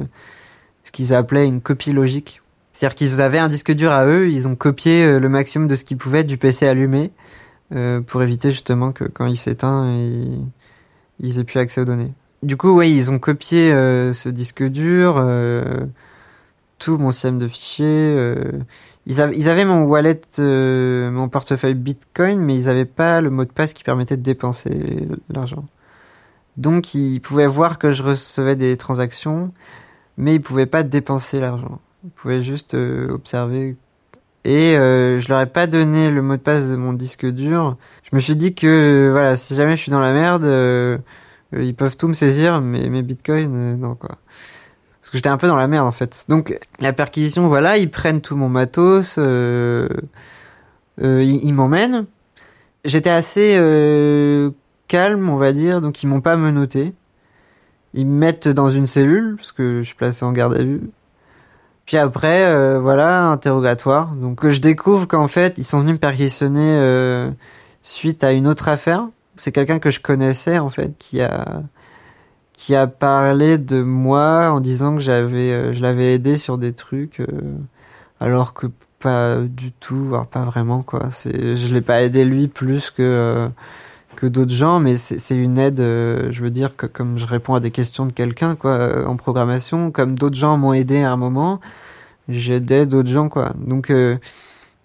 [0.84, 2.42] ce qu'ils appelaient une copie logique.
[2.72, 5.76] C'est-à-dire qu'ils avaient un disque dur à eux, ils ont copié euh, le maximum de
[5.76, 7.10] ce qu'ils pouvaient du PC allumé
[7.74, 9.94] euh, pour éviter justement que quand il s'éteint,
[11.18, 12.12] ils, aient plus accès aux données.
[12.42, 15.22] Du coup, ouais, ils ont copié ce disque dur,
[16.78, 18.34] tout mon système de fichiers.
[19.04, 23.52] ils, ils avaient mon wallet, mon portefeuille Bitcoin, mais ils avaient pas le mot de
[23.52, 25.66] passe qui permettait de dépenser l'argent.
[26.56, 29.52] Donc ils pouvaient voir que je recevais des transactions,
[30.16, 31.80] mais ils pouvaient pas dépenser l'argent.
[32.04, 33.76] Ils pouvaient juste euh, observer.
[34.44, 37.76] Et euh, je leur ai pas donné le mot de passe de mon disque dur.
[38.10, 40.98] Je me suis dit que euh, voilà, si jamais je suis dans la merde, euh,
[41.52, 44.16] ils peuvent tout me saisir, mais mes bitcoins, non quoi.
[45.00, 46.24] Parce que j'étais un peu dans la merde en fait.
[46.28, 49.92] Donc la perquisition, voilà, ils prennent tout mon matos, ils,
[51.52, 52.06] m'emmènent.
[52.84, 53.56] J'étais assez
[54.90, 56.92] calme, on va dire, donc ils m'ont pas menotté.
[57.94, 60.90] Ils me mettent dans une cellule, parce que je suis placé en garde à vue.
[61.86, 64.14] Puis après, euh, voilà, interrogatoire.
[64.16, 67.30] Donc je découvre qu'en fait, ils sont venus me perquisitionner euh,
[67.82, 69.08] suite à une autre affaire.
[69.36, 71.62] C'est quelqu'un que je connaissais en fait qui a
[72.52, 76.74] qui a parlé de moi en disant que j'avais euh, je l'avais aidé sur des
[76.74, 77.22] trucs
[78.20, 78.66] alors que
[78.98, 83.48] pas du tout voire pas vraiment quoi c'est je l'ai pas aidé lui plus que
[84.20, 87.60] que d'autres gens mais c'est une aide je veux dire que comme je réponds à
[87.60, 91.60] des questions de quelqu'un quoi en programmation comme d'autres gens m'ont aidé à un moment
[92.28, 93.90] j'aidais d'autres gens quoi donc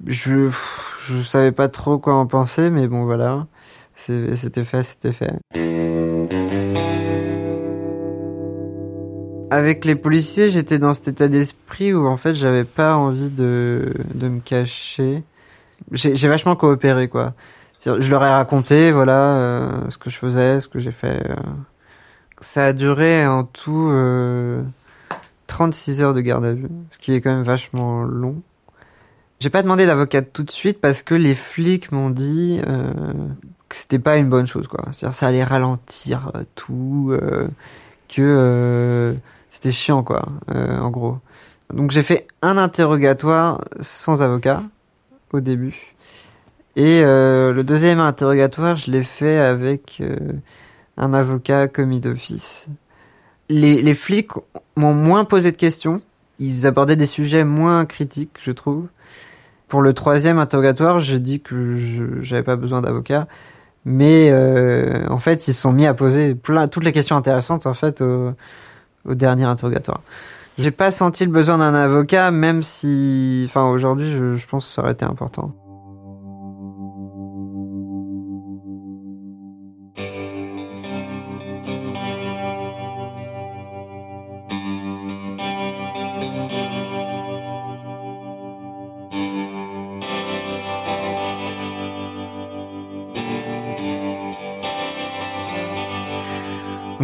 [0.05, 0.49] je
[1.07, 3.47] je savais pas trop quoi en penser mais bon voilà
[3.95, 5.33] c'était fait c'était fait
[9.55, 13.93] avec les policiers, j'étais dans cet état d'esprit où en fait j'avais pas envie de,
[14.13, 15.23] de me cacher.
[15.91, 17.33] J'ai vachement coopéré quoi.
[17.85, 21.21] Je leur ai raconté voilà euh, ce que je faisais, ce que j'ai fait.
[21.29, 21.35] Euh.
[22.41, 24.61] Ça a duré en tout euh,
[25.47, 28.41] 36 heures de garde à vue, ce qui est quand même vachement long.
[29.39, 33.13] J'ai pas demandé d'avocat tout de suite parce que les flics m'ont dit euh,
[33.69, 34.85] que c'était pas une bonne chose quoi.
[34.91, 37.15] C'est-à-dire ça allait ralentir euh, tout,
[38.07, 39.15] que
[39.55, 41.19] c'était chiant, quoi, euh, en gros.
[41.73, 44.61] Donc j'ai fait un interrogatoire sans avocat
[45.31, 45.94] au début.
[46.75, 50.15] Et euh, le deuxième interrogatoire, je l'ai fait avec euh,
[50.97, 52.67] un avocat commis d'office.
[53.49, 54.31] Les, les flics
[54.75, 56.01] m'ont moins posé de questions.
[56.39, 58.87] Ils abordaient des sujets moins critiques, je trouve.
[59.67, 63.27] Pour le troisième interrogatoire, j'ai dit que j'avais pas besoin d'avocat.
[63.85, 64.33] Mais
[65.07, 68.01] en fait, ils se sont mis à poser plein, toutes les questions intéressantes en fait
[68.01, 68.33] au
[69.05, 70.01] dernier interrogatoire.
[70.57, 74.71] J'ai pas senti le besoin d'un avocat, même si, enfin, aujourd'hui, je, je pense que
[74.71, 75.53] ça aurait été important.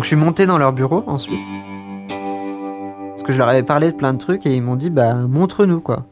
[0.02, 1.46] Donc je suis monté dans leur bureau ensuite
[3.32, 6.08] je leur avais parlé de plein de trucs et ils m'ont dit bah montre-nous quoi.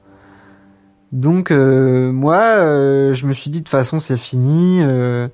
[1.12, 5.28] Donc euh, moi euh, je me suis dit de toute façon c'est fini, euh,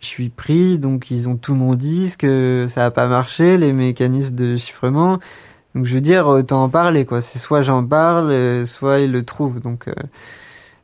[0.00, 2.26] je suis pris donc ils ont tout mon disque,
[2.66, 5.20] ça a pas marché les mécanismes de chiffrement.
[5.76, 9.24] Donc je veux dire autant en parler quoi, c'est soit j'en parle soit ils le
[9.24, 9.88] trouvent donc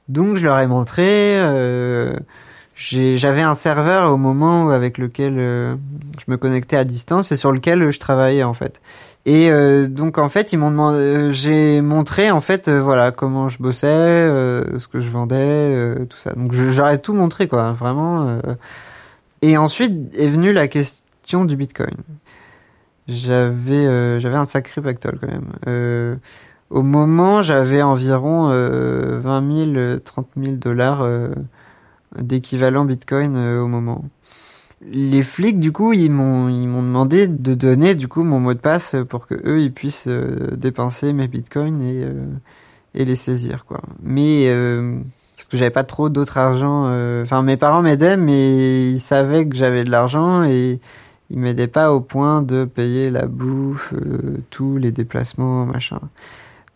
[0.08, 1.40] donc je leur ai montré
[2.80, 7.90] j'avais un serveur au moment avec lequel je me connectais à distance et sur lequel
[7.90, 8.80] je travaillais en fait.
[9.26, 13.12] Et euh, donc en fait, ils m'ont demandé, euh, j'ai montré en fait, euh, voilà
[13.12, 13.86] comment je bossais,
[14.78, 16.32] ce que je vendais, tout ça.
[16.32, 18.40] Donc j'aurais tout montré quoi, vraiment.
[19.42, 21.96] Et ensuite est venue la question du Bitcoin.
[23.08, 26.18] J'avais j'avais un sacré pactole quand même.
[26.70, 31.06] au moment, j'avais environ 20 000, 30 000 dollars
[32.18, 34.04] d'équivalent Bitcoin au moment.
[34.82, 38.54] Les flics du coup ils m'ont ils m'ont demandé de donner du coup mon mot
[38.54, 42.24] de passe pour que eux ils puissent euh, dépenser mes bitcoins et euh,
[42.94, 43.82] et les saisir quoi.
[44.02, 44.98] Mais euh,
[45.36, 46.84] parce que j'avais pas trop d'autres argent
[47.22, 50.80] enfin mes parents m'aidaient mais ils savaient que j'avais de l'argent et
[51.28, 53.92] ils m'aidaient pas au point de payer la bouffe
[54.48, 56.00] tous les déplacements machin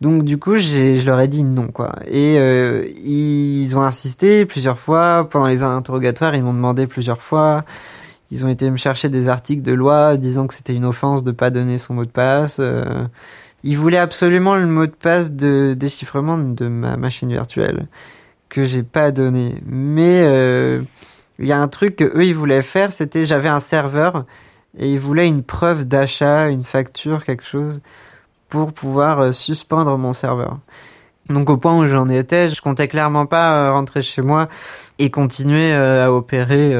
[0.00, 1.94] donc du coup, je leur ai dit non quoi.
[2.06, 2.36] Et
[3.04, 6.34] ils ont insisté plusieurs fois pendant les interrogatoires.
[6.34, 7.64] Ils m'ont demandé plusieurs fois.
[8.30, 11.30] Ils ont été me chercher des articles de loi disant que c'était une offense de
[11.30, 12.56] pas donner son mot de passe.
[12.58, 13.04] Euh,
[13.62, 17.86] ils voulaient absolument le mot de passe de déchiffrement de ma machine virtuelle
[18.48, 19.62] que j'ai pas donné.
[19.66, 20.82] Mais euh,
[21.38, 24.24] il y a un truc que eux ils voulaient faire, c'était j'avais un serveur
[24.78, 27.80] et ils voulaient une preuve d'achat, une facture, quelque chose
[28.62, 30.58] pour pouvoir euh, suspendre mon serveur.
[31.28, 34.48] Donc au point où j'en étais, je comptais clairement pas rentrer chez moi
[34.98, 36.74] et continuer à opérer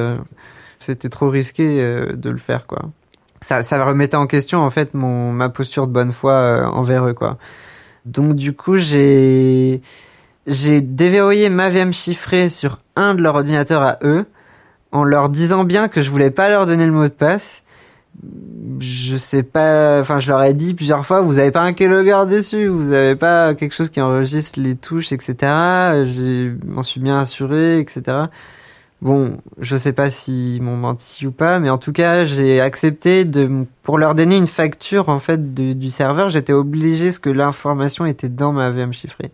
[0.85, 2.83] c'était trop risqué euh, de le faire quoi.
[3.41, 7.15] Ça, remettait en question en fait mon ma posture de bonne foi euh, envers eux
[7.15, 7.39] quoi.
[8.05, 9.83] Donc du coup j'ai
[10.47, 14.27] j'ai déverrouillé ma VM chiffrée sur un de leurs ordinateurs à eux
[14.93, 17.64] en leur disant bien que je voulais pas leur donner le mot de passe.
[18.81, 22.25] Je sais pas, enfin je leur ai dit plusieurs fois, vous avez pas un keylogger
[22.29, 25.35] dessus, vous avez pas quelque chose qui enregistre les touches, etc.
[25.41, 28.27] Je m'en suis bien assuré, etc.
[29.05, 33.27] Bon, je sais pas s'ils m'ont menti ou pas, mais en tout cas, j'ai accepté
[33.27, 38.07] de, pour leur donner une facture, en fait, du serveur, j'étais obligé parce que l'information
[38.07, 39.31] était dans ma VM chiffrée.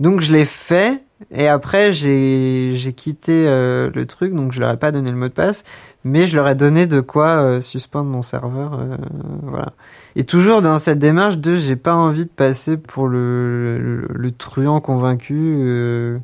[0.00, 1.00] Donc, je l'ai fait,
[1.30, 5.16] et après, j'ai, j'ai quitté euh, le truc, donc je leur ai pas donné le
[5.16, 5.62] mot de passe,
[6.08, 8.96] mais je leur ai donné de quoi euh, suspendre mon serveur, euh,
[9.42, 9.72] voilà.
[10.16, 13.78] Et toujours dans cette démarche de, j'ai pas envie de passer pour le,
[14.08, 16.18] le, truand convaincu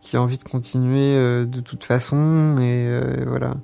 [0.00, 2.88] qui a envie de continuer de toute façon et
[3.26, 3.54] voilà.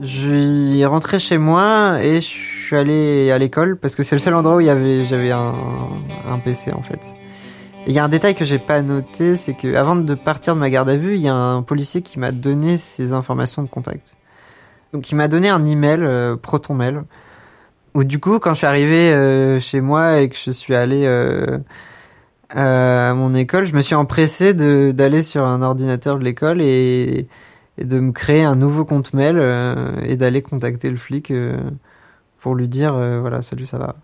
[0.00, 4.20] Je suis rentré chez moi et je suis allé à l'école parce que c'est le
[4.20, 5.54] seul endroit où j'avais un,
[6.26, 7.00] un PC en fait.
[7.90, 10.60] Il y a un détail que j'ai pas noté, c'est que avant de partir de
[10.60, 13.68] ma garde à vue, il y a un policier qui m'a donné ses informations de
[13.68, 14.16] contact.
[14.92, 17.02] Donc il m'a donné un email, euh, Proton Mail,
[17.94, 21.02] où du coup quand je suis arrivé euh, chez moi et que je suis allé
[21.04, 21.58] euh,
[22.50, 27.26] à mon école, je me suis empressé d'aller sur un ordinateur de l'école et
[27.82, 31.32] de me créer un nouveau compte mail euh, et d'aller contacter le flic
[32.38, 33.96] pour lui dire voilà salut ça va.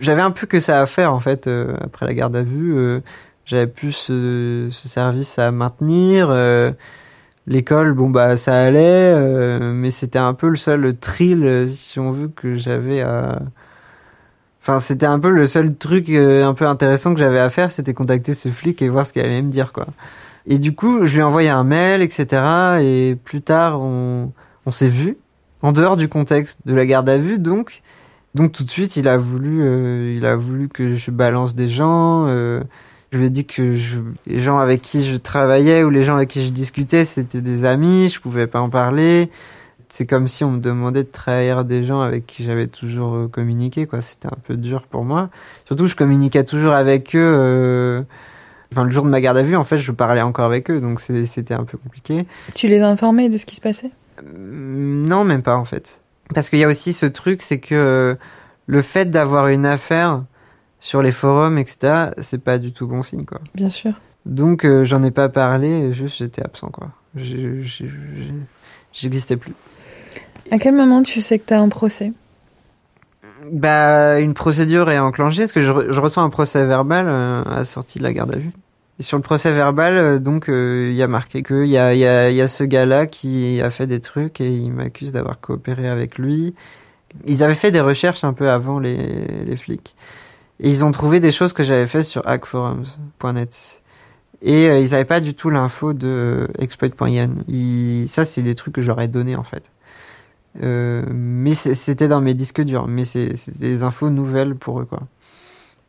[0.00, 1.48] J'avais un peu que ça à faire en fait
[1.80, 3.00] après la garde à vue.
[3.44, 6.34] J'avais plus ce, ce, service à maintenir.
[7.46, 9.14] L'école, bon bah ça allait,
[9.60, 13.40] mais c'était un peu le seul thrill, si on veut, que j'avais à.
[14.60, 17.94] Enfin, c'était un peu le seul truc un peu intéressant que j'avais à faire, c'était
[17.94, 19.86] contacter ce flic et voir ce qu'il allait me dire, quoi.
[20.46, 22.80] Et du coup, je lui ai envoyé un mail, etc.
[22.80, 24.32] Et plus tard, on,
[24.64, 25.18] on s'est vu
[25.62, 27.82] en dehors du contexte de la garde à vue, donc.
[28.36, 31.68] Donc tout de suite, il a voulu, euh, il a voulu que je balance des
[31.68, 32.26] gens.
[32.28, 32.62] Euh,
[33.10, 36.16] je lui ai dit que je, les gens avec qui je travaillais ou les gens
[36.16, 38.10] avec qui je discutais, c'était des amis.
[38.10, 39.30] Je pouvais pas en parler.
[39.88, 43.28] C'est comme si on me demandait de trahir des gens avec qui j'avais toujours euh,
[43.28, 43.86] communiqué.
[43.86, 45.30] Quoi, c'était un peu dur pour moi.
[45.64, 48.04] Surtout, je communiquais toujours avec eux
[48.72, 50.80] Enfin, le jour de ma garde à vue, en fait, je parlais encore avec eux,
[50.80, 52.26] donc c'était un peu compliqué.
[52.54, 53.90] Tu les as informés de ce qui se passait?
[54.18, 54.22] Euh,
[55.06, 56.00] Non, même pas, en fait.
[56.34, 58.14] Parce qu'il y a aussi ce truc, c'est que euh,
[58.66, 60.24] le fait d'avoir une affaire
[60.80, 63.40] sur les forums, etc., c'est pas du tout bon signe, quoi.
[63.54, 63.92] Bien sûr.
[64.24, 66.90] Donc, euh, j'en ai pas parlé, juste j'étais absent, quoi.
[68.92, 69.54] J'existais plus.
[70.50, 72.12] À quel moment tu sais que tu as un procès?
[73.50, 77.64] Bah, une procédure est enclenchée, parce que je, reçois un procès verbal euh, à la
[77.64, 78.50] sortie de la garde à vue.
[78.98, 81.94] Sur le procès verbal, euh, donc, euh, il y a marqué que il y a,
[81.94, 85.38] y, a, y a ce gars-là qui a fait des trucs et il m'accuse d'avoir
[85.40, 86.54] coopéré avec lui.
[87.26, 89.94] Ils avaient fait des recherches un peu avant les, les flics.
[90.60, 93.82] Et ils ont trouvé des choses que j'avais fait sur hackforums.net.
[94.42, 97.44] Et ils n'avaient pas du tout l'info de exploit.yen.
[98.06, 99.70] Ça, c'est des trucs que j'aurais donné en fait.
[100.62, 105.02] Euh, mais c'était dans mes disques durs, mais c'est des infos nouvelles pour eux, quoi.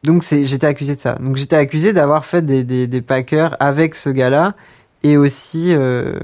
[0.04, 1.16] Donc j'étais accusé de ça.
[1.16, 4.56] Donc j'étais accusé d'avoir fait des, des, des, packers avec ce gars-là
[5.04, 6.20] et aussi euh,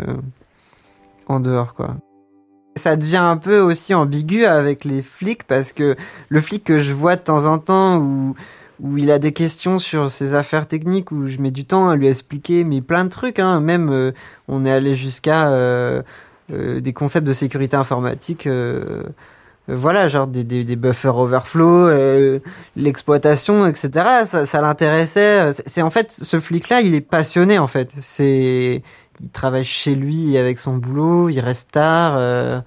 [1.27, 1.95] en dehors, quoi.
[2.75, 5.95] Ça devient un peu aussi ambigu avec les flics parce que
[6.29, 8.35] le flic que je vois de temps en temps où
[8.81, 11.95] où il a des questions sur ses affaires techniques où je mets du temps à
[11.95, 14.11] lui expliquer mais plein de trucs hein même euh,
[14.47, 16.01] on est allé jusqu'à euh,
[16.51, 19.03] euh, des concepts de sécurité informatique euh,
[19.67, 21.89] voilà, genre des, des, des buffers overflow,
[22.75, 23.89] l'exploitation, etc.
[24.25, 25.51] Ça, ça l'intéressait.
[25.65, 27.89] C'est en fait ce flic-là, il est passionné en fait.
[27.99, 28.83] C'est,
[29.21, 32.63] il travaille chez lui avec son boulot, il reste tard.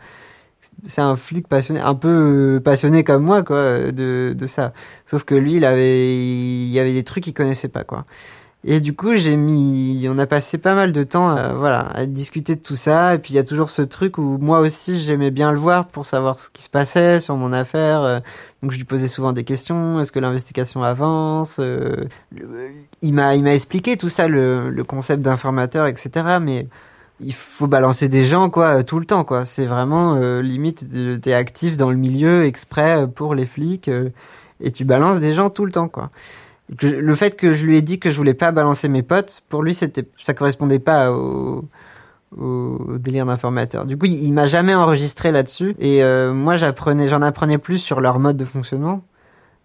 [0.87, 4.73] c'est un flic passionné, un peu passionné comme moi quoi, de, de ça.
[5.05, 8.07] Sauf que lui, il avait, il y avait des trucs qu'il connaissait pas quoi.
[8.69, 12.05] Et du coup, j'ai mis, on a passé pas mal de temps, à, voilà, à
[12.05, 13.15] discuter de tout ça.
[13.15, 15.87] Et puis il y a toujours ce truc où moi aussi j'aimais bien le voir
[15.87, 18.03] pour savoir ce qui se passait sur mon affaire.
[18.03, 18.19] Euh,
[18.65, 20.01] donc je lui posais souvent des questions.
[20.01, 22.07] Est-ce que l'investigation avance euh,
[23.03, 26.39] Il m'a, il m'a expliqué tout ça, le, le concept d'informateur, etc.
[26.43, 26.67] Mais
[27.21, 29.45] il faut balancer des gens quoi tout le temps quoi.
[29.45, 30.89] C'est vraiment euh, limite,
[31.23, 33.89] t'es actif dans le milieu exprès pour les flics
[34.61, 36.11] et tu balances des gens tout le temps quoi
[36.83, 39.63] le fait que je lui ai dit que je voulais pas balancer mes potes, pour
[39.63, 41.69] lui, c'était, ça correspondait pas au,
[42.37, 43.87] au délire d'informateur.
[43.87, 45.77] Du coup, il, m'a jamais enregistré là-dessus.
[45.79, 49.05] Et euh, moi, j'apprenais, j'en apprenais plus sur leur mode de fonctionnement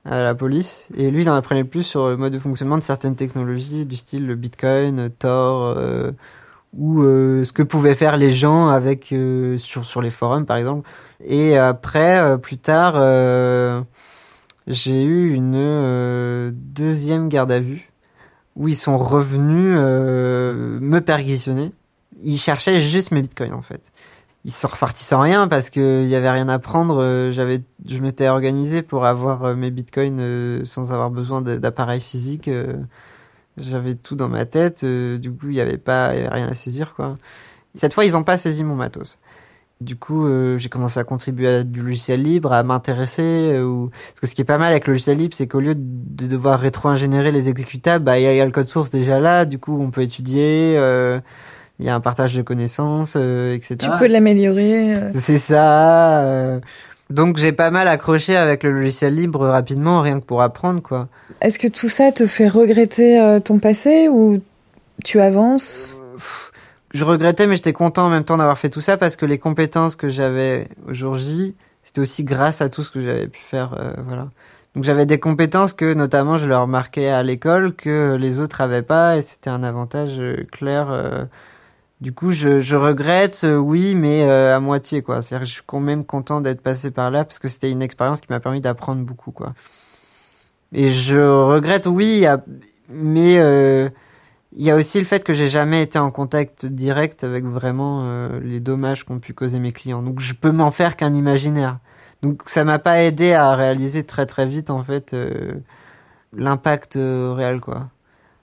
[0.06, 0.90] à la police.
[0.96, 3.96] Et lui, il en apprenait plus sur le mode de fonctionnement de certaines technologies, du
[3.96, 6.12] style le Bitcoin, Tor, euh,
[6.74, 9.14] ou euh, ce que pouvaient faire les gens avec
[9.58, 10.90] sur sur les forums, par exemple.
[11.24, 12.96] Et après, plus tard
[14.68, 17.92] j'ai eu une euh, deuxième garde à vue
[18.56, 21.72] où ils sont revenus euh, me perquisitionner.
[22.24, 23.92] Ils cherchaient juste mes bitcoins en fait.
[24.46, 27.02] Ils sont repartis sans rien parce que y avait rien à prendre.
[27.02, 32.50] Euh, j'avais, je m'étais organisé pour avoir mes bitcoins sans avoir besoin d'appareil physique.
[33.58, 34.86] J'avais tout dans ma tête.
[34.86, 37.18] du coup, il y avait pas, y avait rien à saisir quoi.
[37.74, 39.18] Cette fois, ils ont pas saisi mon matos.
[39.82, 43.52] Du coup, euh, j'ai commencé à contribuer à du logiciel libre, à m'intéresser.
[43.54, 43.90] Euh, ou...
[43.90, 46.28] Parce que ce qui est pas mal avec le logiciel libre, c'est qu'au lieu de
[46.28, 49.46] devoir rétro-ingénérer les exécutables, bah, il y, a le code source déjà là.
[49.46, 50.76] Du coup, on peut étudier.
[50.78, 51.20] Euh,
[51.80, 53.76] il y a un partage de connaissances, etc.
[53.80, 55.10] Tu peux l'améliorer.
[55.10, 56.62] C'est ça.
[57.12, 61.10] Donc j'ai pas mal accroché avec le logiciel libre rapidement, rien que pour apprendre quoi.
[61.42, 64.42] Est-ce que tout ça te fait regretter euh, ton passé ou
[65.04, 65.96] tu avances?
[66.94, 69.40] Je regrettais mais j'étais content en même temps d'avoir fait tout ça parce que les
[69.40, 73.40] compétences que j'avais au jour J, c'était aussi grâce à tout ce que j'avais pu
[73.40, 74.30] faire euh, voilà.
[74.76, 78.82] Donc j'avais des compétences que notamment je leur marquais à l'école que les autres avaient
[78.82, 81.28] pas et c'était un avantage euh, clair
[82.02, 85.22] du coup, je, regrette, euh, oui, mais euh, à moitié, quoi.
[85.22, 88.22] C'est-à-dire je suis quand même content d'être passé par là parce que c'était une expérience
[88.22, 89.54] qui m'a permis d'apprendre beaucoup, quoi.
[90.74, 92.26] Et je regrette, oui,
[92.90, 93.90] mais euh,
[94.56, 98.30] il y a aussi le fait que j'ai jamais été en contact direct avec vraiment
[98.44, 100.02] les dommages qu'ont pu causer mes clients.
[100.02, 101.78] Donc, je peux m'en faire qu'un imaginaire.
[102.22, 105.16] Donc, ça m'a pas aidé à réaliser très très vite, en fait,
[106.34, 107.88] l'impact réel, quoi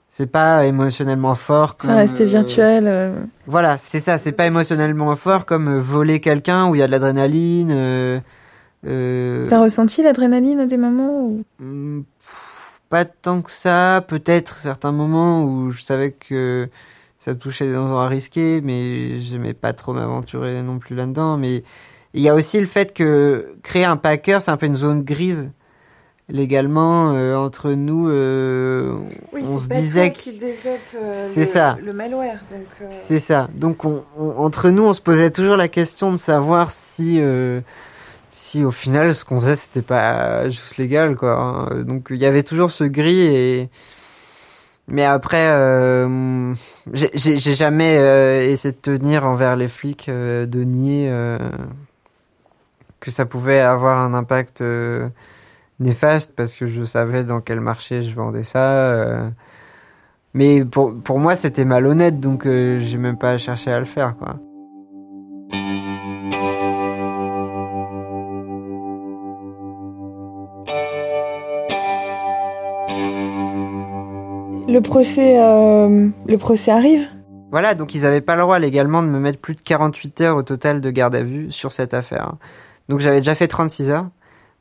[0.09, 1.77] c'est pas émotionnellement fort.
[1.77, 2.83] Comme, ça restait euh, virtuel.
[2.87, 3.13] Euh.
[3.45, 4.17] Voilà, c'est ça.
[4.17, 7.71] C'est pas émotionnellement fort comme euh, voler quelqu'un où il y a de l'adrénaline.
[7.71, 11.43] Euh, T'as ressenti l'adrénaline à des moments ou...
[12.89, 14.03] Pas tant que ça.
[14.07, 16.69] Peut-être certains moments où je savais que
[17.19, 21.37] ça touchait des endroits risqués, mais j'aimais pas trop m'aventurer non plus là-dedans.
[21.37, 21.63] Mais
[22.13, 25.03] il y a aussi le fait que créer un packer, c'est un peu une zone
[25.03, 25.51] grise
[26.29, 28.99] légalement euh, entre nous euh,
[29.33, 32.39] on se disait qui développe euh, c'est ça le malware
[32.89, 34.03] c'est ça donc on,
[34.37, 37.19] entre nous on se posait toujours la question de savoir si
[38.31, 41.83] si au final ce qu'on faisait c'était pas juste légal quoi hein.
[41.83, 43.69] donc il y avait toujours ce gris et
[44.87, 45.47] mais après
[46.93, 51.11] j'ai jamais essayé de tenir envers les flics de nier
[52.99, 54.63] que ça pouvait avoir un impact
[55.79, 58.91] néfaste parce que je savais dans quel marché je vendais ça.
[58.91, 59.29] Euh.
[60.33, 64.15] Mais pour, pour moi, c'était malhonnête, donc euh, j'ai même pas cherché à le faire,
[64.17, 64.37] quoi.
[74.69, 77.07] Le procès, euh, le procès arrive
[77.49, 80.37] Voilà, donc ils avaient pas le droit légalement de me mettre plus de 48 heures
[80.37, 82.33] au total de garde à vue sur cette affaire.
[82.87, 84.05] Donc j'avais déjà fait 36 heures.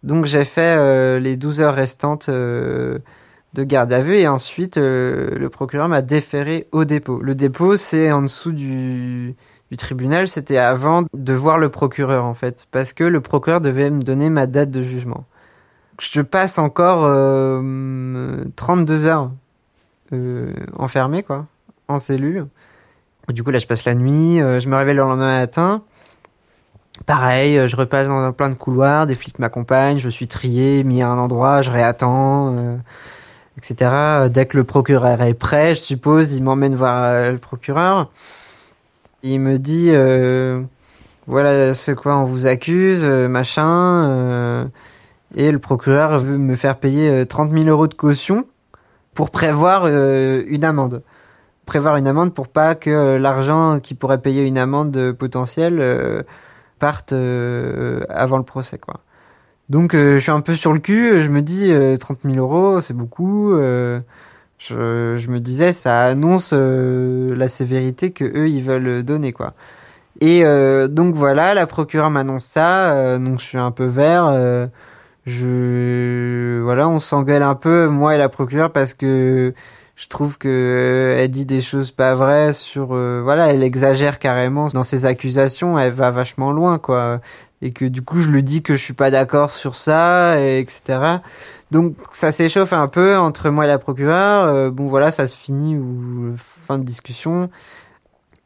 [0.03, 3.01] Donc j'ai fait euh, les 12 heures restantes euh,
[3.53, 7.21] de garde à vue et ensuite le procureur m'a déféré au dépôt.
[7.21, 9.35] Le dépôt c'est en dessous du,
[9.71, 13.91] du tribunal, c'était avant de voir le procureur en fait, parce que le procureur devait
[13.91, 15.27] me donner ma date de jugement.
[16.01, 17.01] Je passe encore
[18.57, 19.33] 32 heures
[20.77, 21.47] enfermé quoi,
[21.89, 22.47] en cellule.
[23.29, 25.83] Du coup là je passe la nuit, je me réveille le lendemain matin.
[27.07, 31.03] Pareil, euh, je repasse dans plein de couloirs, des flics m'accompagnent, je suis trié, mis
[31.03, 32.77] à un endroit, je réattends, euh,
[33.57, 34.29] etc.
[34.31, 38.11] Dès que le procureur est prêt, je suppose, il m'emmène voir euh, le procureur.
[39.23, 39.91] Il me dit,
[41.27, 44.71] voilà ce quoi on vous accuse, machin.
[45.35, 48.47] et le procureur veut me faire payer 30 000 euros de caution
[49.19, 51.03] pour prévoir une amende
[51.67, 56.25] prévoir une amende pour pas que l'argent qui pourrait payer une amende potentielle
[56.79, 59.01] partent euh, avant le procès, quoi.
[59.69, 62.37] Donc euh, je suis un peu sur le cul, je me dis 30 euh, 000
[62.37, 63.53] euros, c'est beaucoup.
[63.53, 69.55] Je, je, me disais, ça annonce la sévérité que eux ils veulent donner, quoi.
[70.21, 70.43] Et
[70.89, 74.69] donc voilà, la procureure m'annonce ça, donc je suis un peu vert.
[75.29, 79.55] Je voilà, on s'engueule un peu moi et la procureure parce que
[79.97, 84.19] je trouve que euh, elle dit des choses pas vraies sur euh, voilà elle exagère
[84.19, 87.21] carrément dans ses accusations elle va vachement loin quoi.
[87.63, 90.61] Et que du coup je lui dis que je suis pas d'accord sur ça et
[90.61, 91.19] etc
[91.71, 95.37] donc ça s'échauffe un peu entre moi et la procureure euh, bon voilà ça se
[95.37, 97.51] finit ou fin de discussion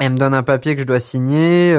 [0.04, 1.70] elle me donne un papier que je dois signer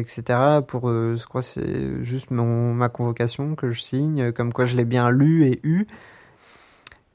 [0.00, 4.76] etc pour je crois c'est juste mon ma convocation que je signe comme quoi je
[4.76, 5.86] l'ai bien lu et eu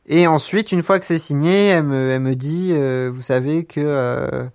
[0.08, 3.66] et ensuite, une fois que c'est signé, elle me, elle me dit, euh, vous savez
[3.66, 4.46] que euh,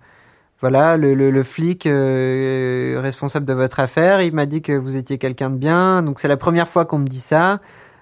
[0.61, 4.97] voilà, le, le, le flic euh, responsable de votre affaire, il m'a dit que vous
[4.97, 6.03] étiez quelqu'un de bien.
[6.03, 7.59] Donc c'est la première fois qu'on me dit ça.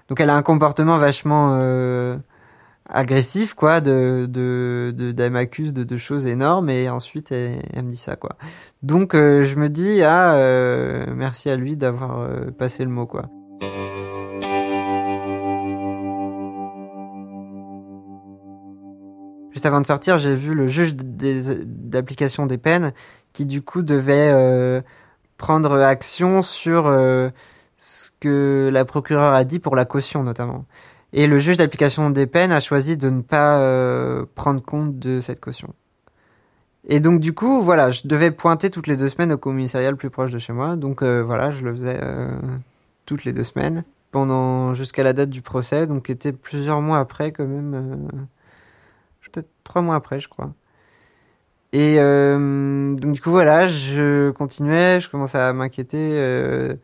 [0.08, 1.58] Donc elle a un comportement vachement
[2.88, 3.80] agressif, quoi.
[3.80, 8.36] De, de, de, de, de choses énormes et ensuite elle, elle me dit ça, quoi.
[8.82, 12.28] Donc je me dis, ah, merci à lui d'avoir
[12.58, 13.28] passé le mot, quoi.
[19.56, 22.92] Juste avant de sortir, j'ai vu le juge d'application des peines
[23.32, 24.82] qui du coup devait euh,
[25.38, 27.30] prendre action sur euh,
[27.78, 30.66] ce que la procureure a dit pour la caution notamment.
[31.16, 35.20] Et le juge d'application des peines a choisi de ne pas euh, prendre compte de
[35.20, 35.74] cette caution.
[36.88, 39.96] Et donc du coup, voilà, je devais pointer toutes les deux semaines au commissariat le
[39.96, 40.76] plus proche de chez moi.
[40.76, 41.98] Donc voilà, je le faisais
[43.06, 47.32] toutes les deux semaines pendant jusqu'à la date du procès, donc était plusieurs mois après
[47.32, 48.08] quand même,
[49.20, 50.52] peut-être trois mois après, je crois.
[51.72, 56.76] Et donc du coup voilà, je continuais, je commençais à m'inquiéter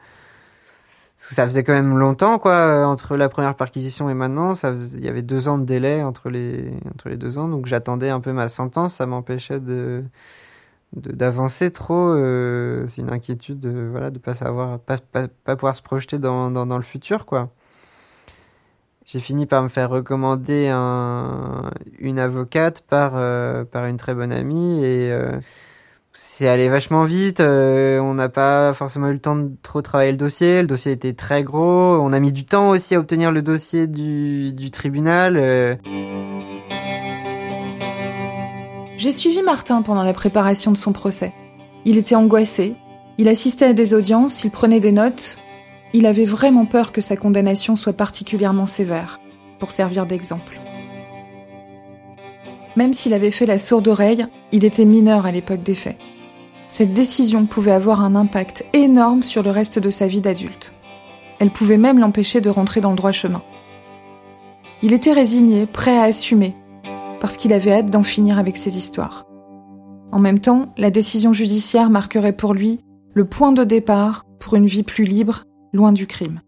[1.31, 4.55] ça faisait quand même longtemps, quoi, euh, entre la première perquisition et maintenant.
[4.55, 7.49] Ça il y avait deux ans de délai entre les, entre les deux ans.
[7.49, 8.95] Donc j'attendais un peu ma sentence.
[8.95, 10.05] Ça m'empêchait de,
[10.95, 12.09] d'avancer trop.
[12.09, 16.51] Euh, c'est une inquiétude, de, voilà, de pas savoir, pas, pas, pouvoir se projeter dans,
[16.51, 17.51] dans, dans, le futur, quoi.
[19.05, 24.33] J'ai fini par me faire recommander un, une avocate par, euh, par une très bonne
[24.33, 25.13] amie et,
[26.15, 27.41] c'est allé vachement vite.
[27.41, 30.61] Euh, on n'a pas forcément eu le temps de trop travailler le dossier.
[30.61, 31.99] Le dossier était très gros.
[32.01, 35.37] On a mis du temps aussi à obtenir le dossier du, tribunal.
[35.39, 35.77] Euh.
[38.97, 41.33] J'ai suivi Martin pendant la préparation de son procès.
[41.85, 42.75] Il était angoissé.
[43.19, 45.39] Il assistait à des audiences, il prenait des notes.
[45.93, 49.21] Il avait vraiment peur que sa condamnation soit particulièrement sévère,
[49.59, 50.61] pour servir d'exemple.
[52.77, 55.99] Même s'il avait fait la sourde oreille, il était mineur à l'époque des faits.
[56.69, 60.73] Cette décision pouvait avoir un impact énorme sur le reste de sa vie d'adulte.
[61.39, 63.43] Elle pouvait même l'empêcher de rentrer dans le droit chemin.
[64.83, 66.55] Il était résigné, prêt à assumer,
[67.21, 69.27] parce qu'il avait hâte d'en finir avec ses histoires.
[70.13, 72.81] En même temps, la décision judiciaire marquerait pour lui
[73.15, 76.41] le point de départ pour une vie plus libre, loin du crime.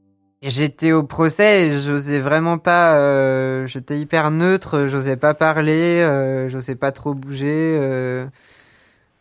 [0.47, 2.99] J'étais au procès j'osais vraiment pas.
[2.99, 7.79] Euh, j'étais hyper neutre, j'osais pas parler, euh, j'osais pas trop bouger.
[7.81, 8.27] Euh,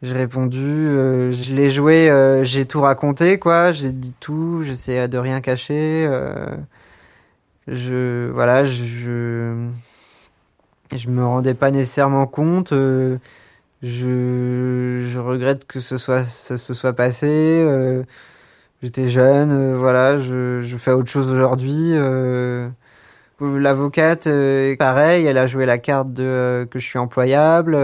[0.01, 5.07] j'ai répondu, euh, je l'ai joué, euh, j'ai tout raconté quoi, j'ai dit tout, j'essayais
[5.07, 6.09] de rien cacher.
[7.67, 9.67] je voilà, je
[10.95, 12.71] je me rendais pas nécessairement compte.
[12.71, 13.19] je
[13.81, 17.65] je regrette que ce soit ça se soit passé
[18.83, 21.91] J'étais jeune, euh, voilà, je, fais autre chose aujourd'hui.
[21.93, 22.67] Euh,
[23.39, 27.77] L'avocate, euh, pareil, elle a joué la carte de euh, que je suis employable,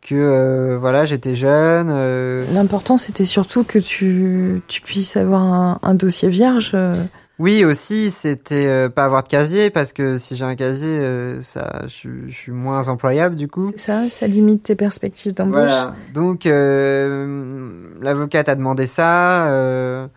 [0.00, 1.92] que voilà, j'étais jeune.
[2.54, 6.74] L'important, c'était surtout que tu, puisses avoir un dossier vierge.
[7.40, 11.40] Oui, aussi, c'était euh, pas avoir de casier parce que si j'ai un casier, euh,
[11.40, 13.70] ça, je, suis moins employable du coup.
[13.70, 15.54] C'est ça, ça limite tes perspectives d'embauche.
[15.54, 15.94] Voilà.
[16.12, 20.10] Donc, euh, l'avocate a demandé ça.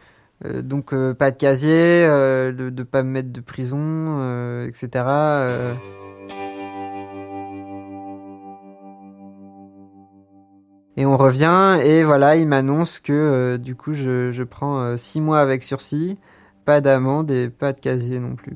[0.63, 5.05] donc, pas de casier, de, de pas me mettre de prison, etc.
[10.97, 15.39] Et on revient et voilà, il m'annonce que du coup, je, je prends six mois
[15.39, 16.17] avec sursis.
[16.65, 18.55] Pas d'amende et pas de casier non plus.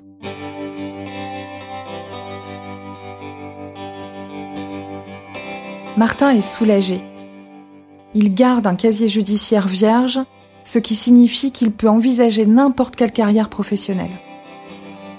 [5.97, 7.01] Martin est soulagé.
[8.13, 10.19] Il garde un casier judiciaire vierge,
[10.63, 14.19] ce qui signifie qu'il peut envisager n'importe quelle carrière professionnelle.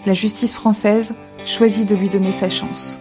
[0.07, 1.15] La justice française
[1.45, 2.99] choisit de lui donner sa chance.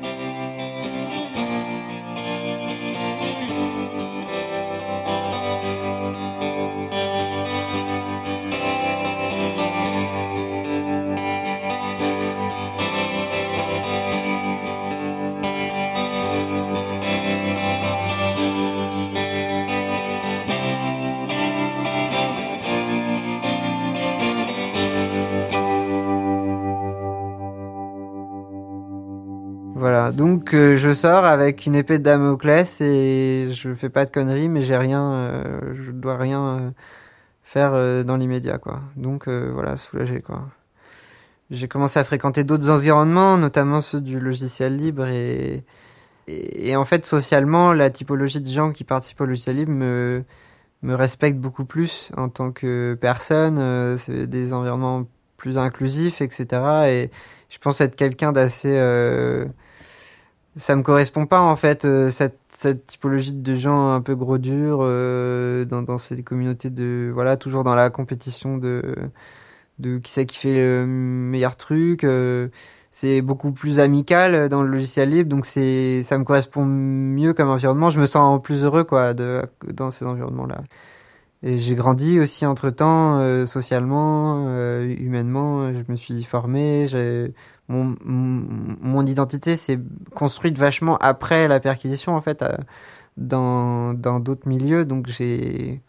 [30.47, 34.47] Donc euh, je sors avec une épée de Damoclès et je fais pas de conneries,
[34.47, 36.71] mais j'ai rien, euh, je dois rien euh,
[37.43, 38.79] faire dans l'immédiat, quoi.
[38.95, 40.47] Donc voilà, soulagé, quoi.
[41.51, 45.65] J'ai commencé à fréquenter d'autres environnements, notamment ceux du logiciel libre et,
[46.27, 50.23] et, en fait socialement, la typologie de gens qui participent au logiciel libre me
[50.81, 53.97] me respecte beaucoup plus en tant que personne.
[53.97, 56.47] c'est des environnements plus inclusifs, etc.
[56.87, 57.11] Et
[57.49, 58.77] je pense être quelqu'un d'assez
[60.57, 64.37] ça me correspond pas en fait euh, cette, cette typologie de gens un peu gros
[64.37, 68.95] durs euh, dans, dans ces communautés de voilà toujours dans la compétition de
[69.79, 72.49] de qui c'est qui fait le meilleur truc euh,
[72.91, 77.49] c'est beaucoup plus amical dans le logiciel libre donc c'est ça me correspond mieux comme
[77.49, 77.89] environnement.
[77.91, 80.61] Je me sens plus heureux quoi de dans ces environnements là
[81.43, 84.49] j'ai grandi aussi entre temps socialement
[84.81, 87.33] humainement je me suis formé j'ai
[87.69, 89.79] mon, mon identité s'est
[90.15, 92.55] construite vachement après la perquisition en fait euh,
[93.17, 94.85] dans dans d'autres milieux.
[94.85, 95.81] Donc j'ai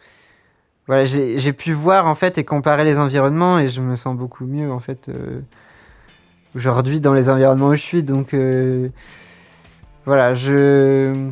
[0.86, 4.16] voilà j'ai j'ai pu voir en fait et comparer les environnements et je me sens
[4.16, 5.40] beaucoup mieux en fait euh,
[6.57, 8.03] aujourd'hui dans les environnements où je suis.
[8.03, 8.88] Donc euh,
[10.05, 11.28] voilà je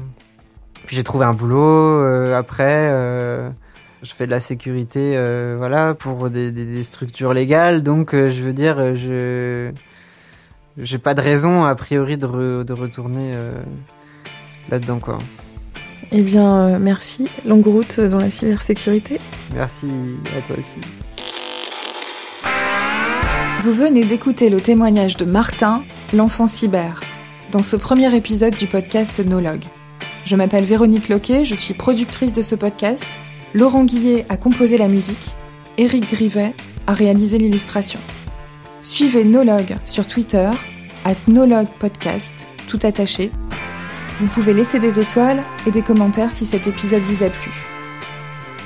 [0.86, 2.04] j'ai trouvé un boulot
[2.34, 3.52] après
[4.02, 8.28] Je fais de la sécurité, euh, voilà, pour des, des, des, structures légales, donc euh,
[8.28, 9.72] je veux dire, euh, je
[10.82, 13.52] j'ai pas de raison a priori de, re, de retourner euh,
[14.68, 15.18] là-dedans, quoi.
[16.12, 17.26] Eh bien, merci.
[17.46, 19.18] Longue route dans la cybersécurité.
[19.54, 19.88] Merci
[20.36, 20.78] à toi aussi.
[23.62, 25.82] Vous venez d'écouter le témoignage de Martin,
[26.14, 27.00] l'enfant cyber,
[27.50, 29.64] dans ce premier épisode du podcast Nologue.
[30.24, 33.18] Je m'appelle Véronique Loquet, je suis productrice de ce podcast.
[33.54, 35.34] Laurent Guillet a composé la musique.
[35.78, 36.54] Eric Grivet
[36.86, 38.00] a réalisé l'illustration.
[38.82, 40.50] Suivez Nologue sur Twitter,
[41.04, 43.30] at Nologue Podcast, tout attaché.
[44.20, 47.52] Vous pouvez laisser des étoiles et des commentaires si cet épisode vous a plu.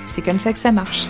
[0.06, 1.08] C'est comme ça que ça marche.